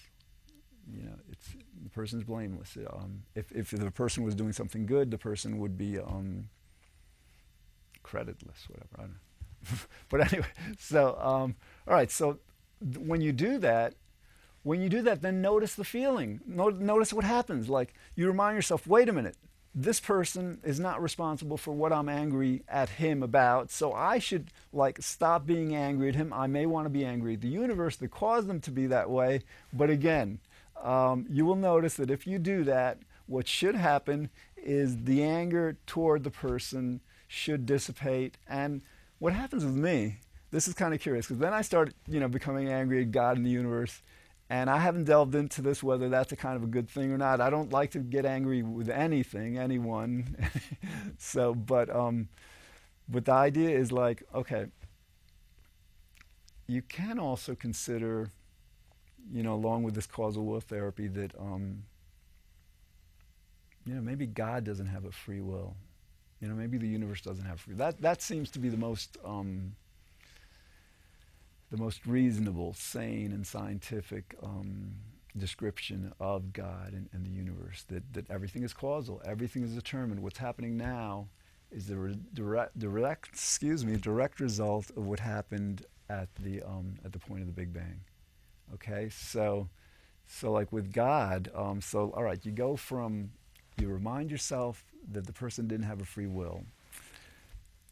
you 0.93 1.03
know, 1.03 1.15
it's 1.31 1.49
the 1.83 1.91
person's 1.91 2.25
blameless. 2.25 2.77
Um, 2.91 3.23
if 3.35 3.53
if 3.53 3.71
the 3.71 3.91
person 3.91 4.23
was 4.25 4.35
doing 4.35 4.53
something 4.53 4.87
good, 4.87 5.11
the 5.11 5.19
person 5.19 5.59
would 5.59 5.77
be 5.77 5.99
um, 5.99 6.49
creditless, 8.05 8.69
whatever. 8.69 9.11
But 10.09 10.33
anyway, 10.33 10.47
so 10.79 11.19
um, 11.21 11.57
all 11.87 11.95
right. 11.95 12.11
So 12.11 12.39
th- 12.81 12.99
when 12.99 13.21
you 13.21 13.33
do 13.33 13.59
that, 13.59 13.95
when 14.63 14.81
you 14.81 14.89
do 14.89 15.03
that, 15.03 15.21
then 15.21 15.43
notice 15.43 15.75
the 15.75 15.85
feeling. 15.85 16.41
No- 16.47 16.71
notice 16.71 17.13
what 17.13 17.25
happens. 17.25 17.69
Like 17.69 17.95
you 18.15 18.27
remind 18.27 18.57
yourself, 18.57 18.87
wait 18.87 19.09
a 19.09 19.13
minute. 19.13 19.37
This 19.75 20.01
person 20.01 20.61
is 20.65 20.81
not 20.81 21.03
responsible 21.03 21.57
for 21.57 21.73
what 21.73 21.93
I'm 21.93 22.09
angry 22.09 22.63
at 22.69 22.89
him 22.89 23.23
about, 23.23 23.71
so 23.71 23.93
I 23.93 24.19
should 24.19 24.51
like 24.73 25.01
stop 25.03 25.47
being 25.47 25.77
angry 25.77 26.09
at 26.09 26.15
him. 26.15 26.33
I 26.33 26.47
may 26.47 26.67
want 26.67 26.87
to 26.87 26.91
be 26.91 27.05
angry 27.05 27.35
at 27.35 27.43
the 27.43 27.49
universe 27.49 27.97
that 27.97 28.11
caused 28.11 28.49
them 28.49 28.61
to 28.63 28.71
be 28.71 28.87
that 28.87 29.11
way, 29.11 29.43
but 29.73 29.91
again, 29.91 30.41
um, 30.83 31.27
you 31.29 31.45
will 31.45 31.57
notice 31.57 31.95
that 31.95 32.11
if 32.11 32.27
you 32.27 32.39
do 32.39 32.65
that, 32.65 32.99
what 33.27 33.47
should 33.47 33.75
happen 33.75 34.31
is 34.57 35.05
the 35.05 35.23
anger 35.23 35.77
toward 35.87 36.25
the 36.25 36.31
person 36.31 37.01
should 37.27 37.67
dissipate. 37.67 38.39
And 38.49 38.83
what 39.19 39.33
happens 39.33 39.65
with 39.65 39.75
me, 39.75 40.21
this 40.51 40.67
is 40.67 40.75
kind 40.75 40.95
of 40.95 41.01
curious, 41.01 41.27
because 41.27 41.39
then 41.39 41.53
I 41.53 41.63
start, 41.63 41.93
you 42.07 42.21
know, 42.21 42.29
becoming 42.29 42.69
angry 42.69 43.03
at 43.03 43.11
God 43.11 43.37
and 43.37 43.45
the 43.45 43.51
universe. 43.51 44.03
And 44.51 44.71
I 44.71 44.79
haven't 44.79 45.05
delved 45.05 45.35
into 45.35 45.61
this 45.61 45.83
whether 45.83 46.09
that's 46.09 46.33
a 46.33 46.37
kind 46.37 46.57
of 46.57 46.63
a 46.63 46.67
good 46.67 46.89
thing 46.89 47.13
or 47.13 47.19
not. 47.19 47.41
I 47.41 47.51
don't 47.51 47.71
like 47.71 47.91
to 47.91 47.99
get 47.99 48.25
angry 48.25 48.63
with 48.63 48.89
anything, 48.89 49.59
anyone. 49.59 50.37
so, 51.19 51.55
but 51.55 51.95
um, 51.95 52.29
but 53.09 53.27
the 53.27 53.33
idea 53.33 53.77
is 53.77 53.93
like, 53.93 54.23
okay, 54.35 54.69
you 56.67 56.81
can 56.81 57.19
also 57.19 57.55
consider 57.55 58.31
you 59.33 59.43
know, 59.43 59.55
along 59.55 59.83
with 59.83 59.95
this 59.95 60.07
causal 60.07 60.45
will 60.45 60.61
therapy, 60.61 61.09
that 61.09 61.33
um, 61.39 61.85
you 63.85 63.95
know 63.95 64.01
maybe 64.01 64.27
God 64.27 64.65
doesn't 64.65 64.87
have 64.87 65.05
a 65.05 65.13
free 65.13 65.41
will. 65.41 65.77
You 66.41 66.49
know, 66.49 66.55
maybe 66.55 66.79
the 66.79 66.89
universe 66.89 67.21
doesn't 67.21 67.45
have 67.45 67.61
free. 67.61 67.75
That 67.75 68.01
that 68.01 68.23
seems 68.23 68.51
to 68.53 68.59
be 68.59 68.69
the 68.69 68.77
most 68.77 69.17
um, 69.25 69.75
the 71.71 71.77
most 71.77 72.07
reasonable, 72.07 72.73
sane, 72.75 73.33
and 73.33 73.47
scientific 73.47 74.35
um, 74.43 74.93
description 75.37 76.13
of 76.19 76.53
God 76.53 76.93
and, 76.93 77.09
and, 77.13 77.25
the 77.27 77.31
universe. 77.31 77.85
That 77.89 78.13
that 78.15 78.31
everything 78.31 78.63
is 78.63 78.73
causal, 78.73 79.21
everything 79.25 79.63
is 79.63 79.75
determined. 79.75 80.23
What's 80.23 80.39
happening 80.39 80.77
now 80.77 81.29
is 81.71 81.87
the 81.87 81.97
re- 81.97 82.19
direct, 82.35 82.79
direct, 82.79 83.29
excuse 83.29 83.85
me, 83.85 83.97
direct 83.97 84.41
result 84.41 84.91
of 84.97 85.07
what 85.07 85.21
happened 85.21 85.85
at 86.09 86.29
the 86.37 86.63
um, 86.63 86.95
at 87.05 87.13
the 87.13 87.19
point 87.19 87.41
of 87.41 87.47
the 87.47 87.53
Big 87.53 87.73
Bang. 87.73 88.01
Okay, 88.75 89.09
so 89.11 89.69
so 90.27 90.53
like 90.53 90.73
with 90.73 90.93
God, 90.93 91.51
um, 91.55 91.81
so 91.81 92.13
all 92.15 92.23
right, 92.23 92.45
you 92.45 92.53
go 92.53 92.77
from 92.77 93.31
you 93.79 93.89
remind 93.89 94.31
yourself 94.31 94.85
that 95.13 95.27
the 95.27 95.33
person 95.33 95.69
didn't 95.69 95.87
have 95.87 96.01
a 96.01 96.05
free 96.05 96.27
will. 96.27 96.65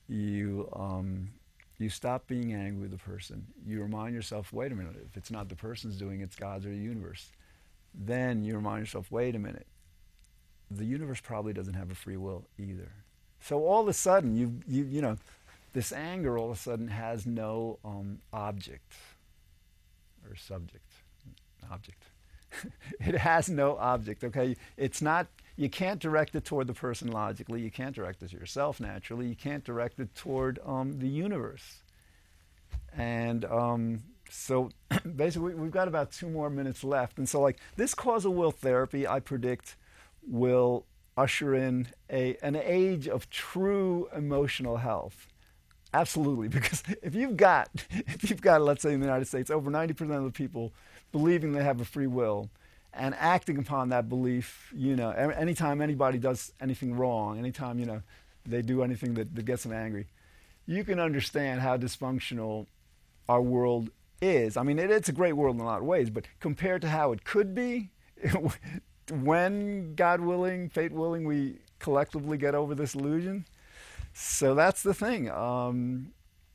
You 0.08 0.68
um, 0.74 1.30
you 1.78 1.88
stop 1.88 2.26
being 2.26 2.52
angry 2.54 2.82
with 2.82 2.90
the 2.90 2.98
person. 2.98 3.46
You 3.66 3.82
remind 3.82 4.14
yourself, 4.14 4.52
wait 4.52 4.72
a 4.72 4.74
minute, 4.74 4.96
if 5.10 5.16
it's 5.16 5.30
not 5.30 5.48
the 5.48 5.56
person's 5.56 5.96
doing, 5.96 6.20
it's 6.20 6.36
God's 6.36 6.66
or 6.66 6.70
the 6.70 6.76
universe. 6.76 7.30
Then 7.94 8.44
you 8.44 8.54
remind 8.54 8.80
yourself, 8.80 9.10
wait 9.10 9.34
a 9.34 9.38
minute, 9.38 9.66
the 10.70 10.84
universe 10.84 11.20
probably 11.20 11.52
doesn't 11.52 11.74
have 11.74 11.90
a 11.90 11.94
free 11.94 12.16
will 12.16 12.44
either. 12.58 12.90
So 13.40 13.64
all 13.64 13.82
of 13.82 13.88
a 13.88 13.92
sudden, 13.92 14.36
you 14.36 14.60
you 14.68 14.84
you 14.84 15.00
know, 15.00 15.16
this 15.72 15.92
anger 15.92 16.38
all 16.38 16.50
of 16.50 16.56
a 16.56 16.60
sudden 16.60 16.88
has 16.88 17.26
no 17.26 17.78
um, 17.84 18.18
object 18.32 18.92
or 20.30 20.36
subject, 20.36 20.92
object. 21.70 22.04
it 23.00 23.16
has 23.16 23.48
no 23.48 23.76
object, 23.76 24.24
okay? 24.24 24.56
It's 24.76 25.02
not, 25.02 25.26
you 25.56 25.68
can't 25.68 26.00
direct 26.00 26.34
it 26.34 26.44
toward 26.44 26.66
the 26.66 26.74
person 26.74 27.10
logically. 27.10 27.60
You 27.60 27.70
can't 27.70 27.94
direct 27.94 28.22
it 28.22 28.30
to 28.30 28.36
yourself 28.36 28.80
naturally. 28.80 29.26
You 29.26 29.36
can't 29.36 29.64
direct 29.64 30.00
it 30.00 30.14
toward 30.14 30.58
um, 30.64 30.98
the 30.98 31.08
universe. 31.08 31.78
And 32.96 33.44
um, 33.44 34.02
so 34.30 34.70
basically, 35.16 35.54
we've 35.54 35.70
got 35.70 35.88
about 35.88 36.12
two 36.12 36.28
more 36.28 36.50
minutes 36.50 36.84
left. 36.84 37.18
And 37.18 37.28
so, 37.28 37.40
like, 37.40 37.58
this 37.76 37.94
causal 37.94 38.34
will 38.34 38.52
therapy, 38.52 39.06
I 39.06 39.20
predict, 39.20 39.76
will 40.26 40.86
usher 41.16 41.54
in 41.54 41.88
a, 42.10 42.36
an 42.42 42.56
age 42.56 43.08
of 43.08 43.30
true 43.30 44.08
emotional 44.14 44.78
health. 44.78 45.28
Absolutely, 45.94 46.48
because 46.56 46.82
if 47.02 47.14
you've 47.14 47.36
got, 47.36 47.68
if 47.90 48.28
you've 48.30 48.40
got, 48.42 48.62
let's 48.62 48.82
say 48.82 48.92
in 48.92 49.00
the 49.00 49.06
United 49.06 49.26
States, 49.26 49.50
over 49.50 49.70
90% 49.70 50.00
of 50.16 50.24
the 50.24 50.30
people 50.30 50.72
believing 51.12 51.52
they 51.52 51.62
have 51.62 51.80
a 51.80 51.84
free 51.84 52.06
will 52.06 52.50
and 52.92 53.14
acting 53.18 53.58
upon 53.58 53.90
that 53.90 54.08
belief, 54.08 54.72
you 54.74 54.96
know, 54.96 55.10
anytime 55.10 55.80
anybody 55.82 56.18
does 56.18 56.52
anything 56.60 56.96
wrong, 56.96 57.38
anytime, 57.38 57.78
you 57.78 57.86
know, 57.86 58.02
they 58.44 58.62
do 58.62 58.82
anything 58.82 59.14
that, 59.14 59.34
that 59.34 59.44
gets 59.44 59.64
them 59.64 59.72
angry, 59.72 60.06
you 60.66 60.82
can 60.82 60.98
understand 60.98 61.60
how 61.60 61.76
dysfunctional 61.76 62.66
our 63.28 63.42
world 63.42 63.90
is. 64.20 64.56
I 64.56 64.62
mean, 64.62 64.78
it, 64.78 64.90
it's 64.90 65.08
a 65.08 65.12
great 65.12 65.34
world 65.34 65.56
in 65.56 65.62
a 65.62 65.64
lot 65.64 65.80
of 65.80 65.86
ways, 65.86 66.10
but 66.10 66.26
compared 66.40 66.80
to 66.82 66.88
how 66.88 67.12
it 67.12 67.24
could 67.24 67.54
be, 67.54 67.90
when, 69.10 69.94
God 69.94 70.20
willing, 70.20 70.68
fate 70.70 70.92
willing, 70.92 71.24
we 71.24 71.58
collectively 71.78 72.38
get 72.38 72.54
over 72.54 72.74
this 72.74 72.94
illusion. 72.94 73.44
So 74.18 74.54
that's 74.54 74.82
the 74.82 74.94
thing. 74.94 75.30
Um, 75.30 76.12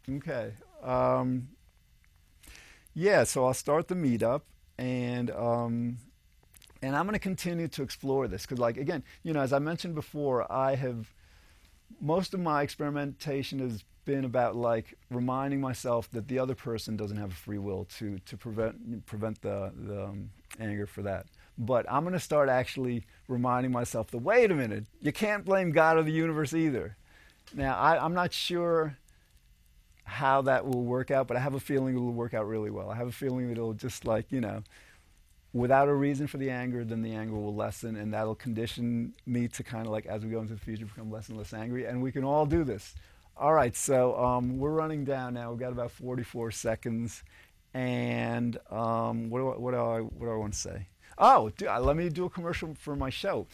okay. 0.09 0.53
Um, 0.81 1.49
yeah, 2.95 3.23
so 3.23 3.45
I'll 3.45 3.53
start 3.53 3.87
the 3.87 3.93
meetup, 3.93 4.41
and 4.79 5.29
um, 5.29 5.99
and 6.81 6.95
I'm 6.95 7.05
going 7.05 7.13
to 7.13 7.19
continue 7.19 7.67
to 7.67 7.83
explore 7.83 8.27
this 8.27 8.47
because, 8.47 8.57
like, 8.57 8.77
again, 8.77 9.03
you 9.21 9.31
know, 9.31 9.41
as 9.41 9.53
I 9.53 9.59
mentioned 9.59 9.93
before, 9.93 10.51
I 10.51 10.73
have 10.73 11.13
most 12.01 12.33
of 12.33 12.39
my 12.39 12.63
experimentation 12.63 13.59
has 13.59 13.83
been 14.05 14.25
about 14.25 14.55
like 14.55 14.97
reminding 15.11 15.61
myself 15.61 16.09
that 16.13 16.27
the 16.27 16.39
other 16.39 16.55
person 16.55 16.97
doesn't 16.97 17.17
have 17.17 17.29
a 17.29 17.35
free 17.35 17.59
will 17.59 17.85
to 17.99 18.17
to 18.25 18.37
prevent 18.37 19.05
prevent 19.05 19.39
the 19.43 19.71
the 19.75 20.05
um, 20.05 20.31
anger 20.59 20.87
for 20.87 21.03
that. 21.03 21.27
But 21.59 21.85
I'm 21.91 22.01
going 22.01 22.13
to 22.13 22.19
start 22.19 22.49
actually 22.49 23.05
reminding 23.27 23.71
myself 23.71 24.07
that 24.07 24.17
wait 24.17 24.49
a 24.49 24.55
minute, 24.55 24.85
you 24.99 25.11
can't 25.11 25.45
blame 25.45 25.71
God 25.71 25.97
or 25.97 26.01
the 26.01 26.11
universe 26.11 26.55
either. 26.55 26.97
Now 27.53 27.77
I, 27.77 28.03
I'm 28.03 28.13
not 28.13 28.33
sure 28.33 28.97
how 30.03 30.41
that 30.43 30.65
will 30.65 30.83
work 30.83 31.11
out, 31.11 31.27
but 31.27 31.37
I 31.37 31.39
have 31.39 31.53
a 31.53 31.59
feeling 31.59 31.95
it 31.95 31.99
will 31.99 32.11
work 32.11 32.33
out 32.33 32.47
really 32.47 32.69
well. 32.69 32.89
I 32.89 32.95
have 32.95 33.07
a 33.07 33.13
feeling 33.13 33.47
that 33.47 33.53
it'll 33.53 33.73
just 33.73 34.05
like 34.05 34.31
you 34.31 34.41
know 34.41 34.63
without 35.53 35.87
a 35.87 35.93
reason 35.93 36.27
for 36.27 36.37
the 36.37 36.49
anger, 36.49 36.83
then 36.83 37.01
the 37.01 37.13
anger 37.13 37.35
will 37.35 37.55
lessen, 37.55 37.95
and 37.95 38.13
that'll 38.13 38.35
condition 38.35 39.13
me 39.25 39.47
to 39.49 39.63
kind 39.63 39.85
of 39.85 39.91
like, 39.91 40.05
as 40.05 40.23
we 40.23 40.31
go 40.31 40.39
into 40.39 40.53
the 40.53 40.59
future, 40.59 40.85
become 40.85 41.11
less 41.11 41.29
and 41.29 41.37
less 41.37 41.53
angry. 41.53 41.85
And 41.85 42.01
we 42.01 42.11
can 42.11 42.23
all 42.23 42.45
do 42.45 42.63
this. 42.63 42.95
All 43.35 43.53
right, 43.53 43.75
so 43.75 44.17
um, 44.17 44.57
we're 44.57 44.71
running 44.71 45.03
down 45.03 45.33
now. 45.33 45.51
We've 45.51 45.59
got 45.59 45.71
about 45.71 45.91
44 45.91 46.51
seconds. 46.51 47.23
And 47.73 48.57
um, 48.69 49.29
what, 49.29 49.39
do 49.39 49.49
I, 49.49 49.57
what, 49.57 49.71
do 49.71 49.77
I, 49.77 49.99
what 49.99 50.25
do 50.25 50.31
I 50.31 50.35
want 50.35 50.53
to 50.53 50.59
say? 50.59 50.87
Oh, 51.17 51.49
do, 51.57 51.67
uh, 51.67 51.79
let 51.79 51.95
me 51.95 52.09
do 52.09 52.25
a 52.25 52.29
commercial 52.29 52.75
for 52.75 52.95
my 52.95 53.09
show. 53.09 53.47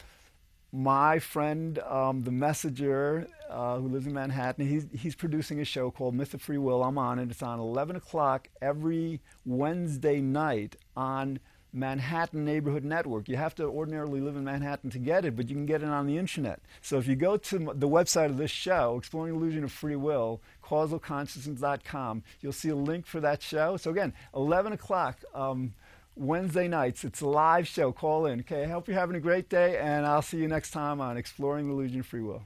My 0.72 1.18
friend, 1.18 1.78
um, 1.78 2.24
the 2.24 2.30
messenger, 2.30 3.26
uh, 3.48 3.78
who 3.78 3.88
lives 3.88 4.06
in 4.06 4.12
Manhattan, 4.12 4.68
he's, 4.68 4.86
he's 4.92 5.14
producing 5.14 5.60
a 5.60 5.64
show 5.64 5.90
called 5.90 6.14
Myth 6.14 6.34
of 6.34 6.42
Free 6.42 6.58
Will. 6.58 6.82
I'm 6.82 6.98
on 6.98 7.18
it. 7.18 7.30
It's 7.30 7.42
on 7.42 7.58
11 7.58 7.96
o'clock 7.96 8.48
every 8.60 9.20
Wednesday 9.46 10.20
night 10.20 10.76
on 10.94 11.40
Manhattan 11.72 12.44
Neighborhood 12.44 12.84
Network. 12.84 13.28
You 13.28 13.36
have 13.36 13.54
to 13.56 13.64
ordinarily 13.64 14.20
live 14.20 14.36
in 14.36 14.44
Manhattan 14.44 14.90
to 14.90 14.98
get 14.98 15.24
it, 15.24 15.36
but 15.36 15.48
you 15.48 15.54
can 15.54 15.66
get 15.66 15.82
it 15.82 15.88
on 15.88 16.06
the 16.06 16.18
internet. 16.18 16.60
So 16.80 16.98
if 16.98 17.06
you 17.06 17.16
go 17.16 17.36
to 17.36 17.58
the 17.74 17.88
website 17.88 18.26
of 18.26 18.36
this 18.36 18.50
show, 18.50 18.96
Exploring 18.98 19.32
the 19.32 19.38
Illusion 19.38 19.64
of 19.64 19.72
Free 19.72 19.96
Will, 19.96 20.40
causalconsciousness.com, 20.64 22.22
you'll 22.40 22.52
see 22.52 22.70
a 22.70 22.76
link 22.76 23.06
for 23.06 23.20
that 23.20 23.42
show. 23.42 23.76
So 23.76 23.90
again, 23.90 24.12
11 24.34 24.72
o'clock 24.72 25.22
um, 25.34 25.74
Wednesday 26.18 26.68
nights. 26.68 27.04
It's 27.04 27.20
a 27.20 27.28
live 27.28 27.66
show. 27.68 27.92
Call 27.92 28.26
in. 28.26 28.40
Okay, 28.40 28.64
I 28.64 28.68
hope 28.68 28.88
you're 28.88 28.98
having 28.98 29.16
a 29.16 29.20
great 29.20 29.48
day, 29.48 29.78
and 29.78 30.04
I'll 30.04 30.22
see 30.22 30.38
you 30.38 30.48
next 30.48 30.72
time 30.72 31.00
on 31.00 31.16
Exploring 31.16 31.68
the 31.68 31.72
Illusion 31.72 32.00
of 32.00 32.06
Free 32.06 32.22
Will. 32.22 32.42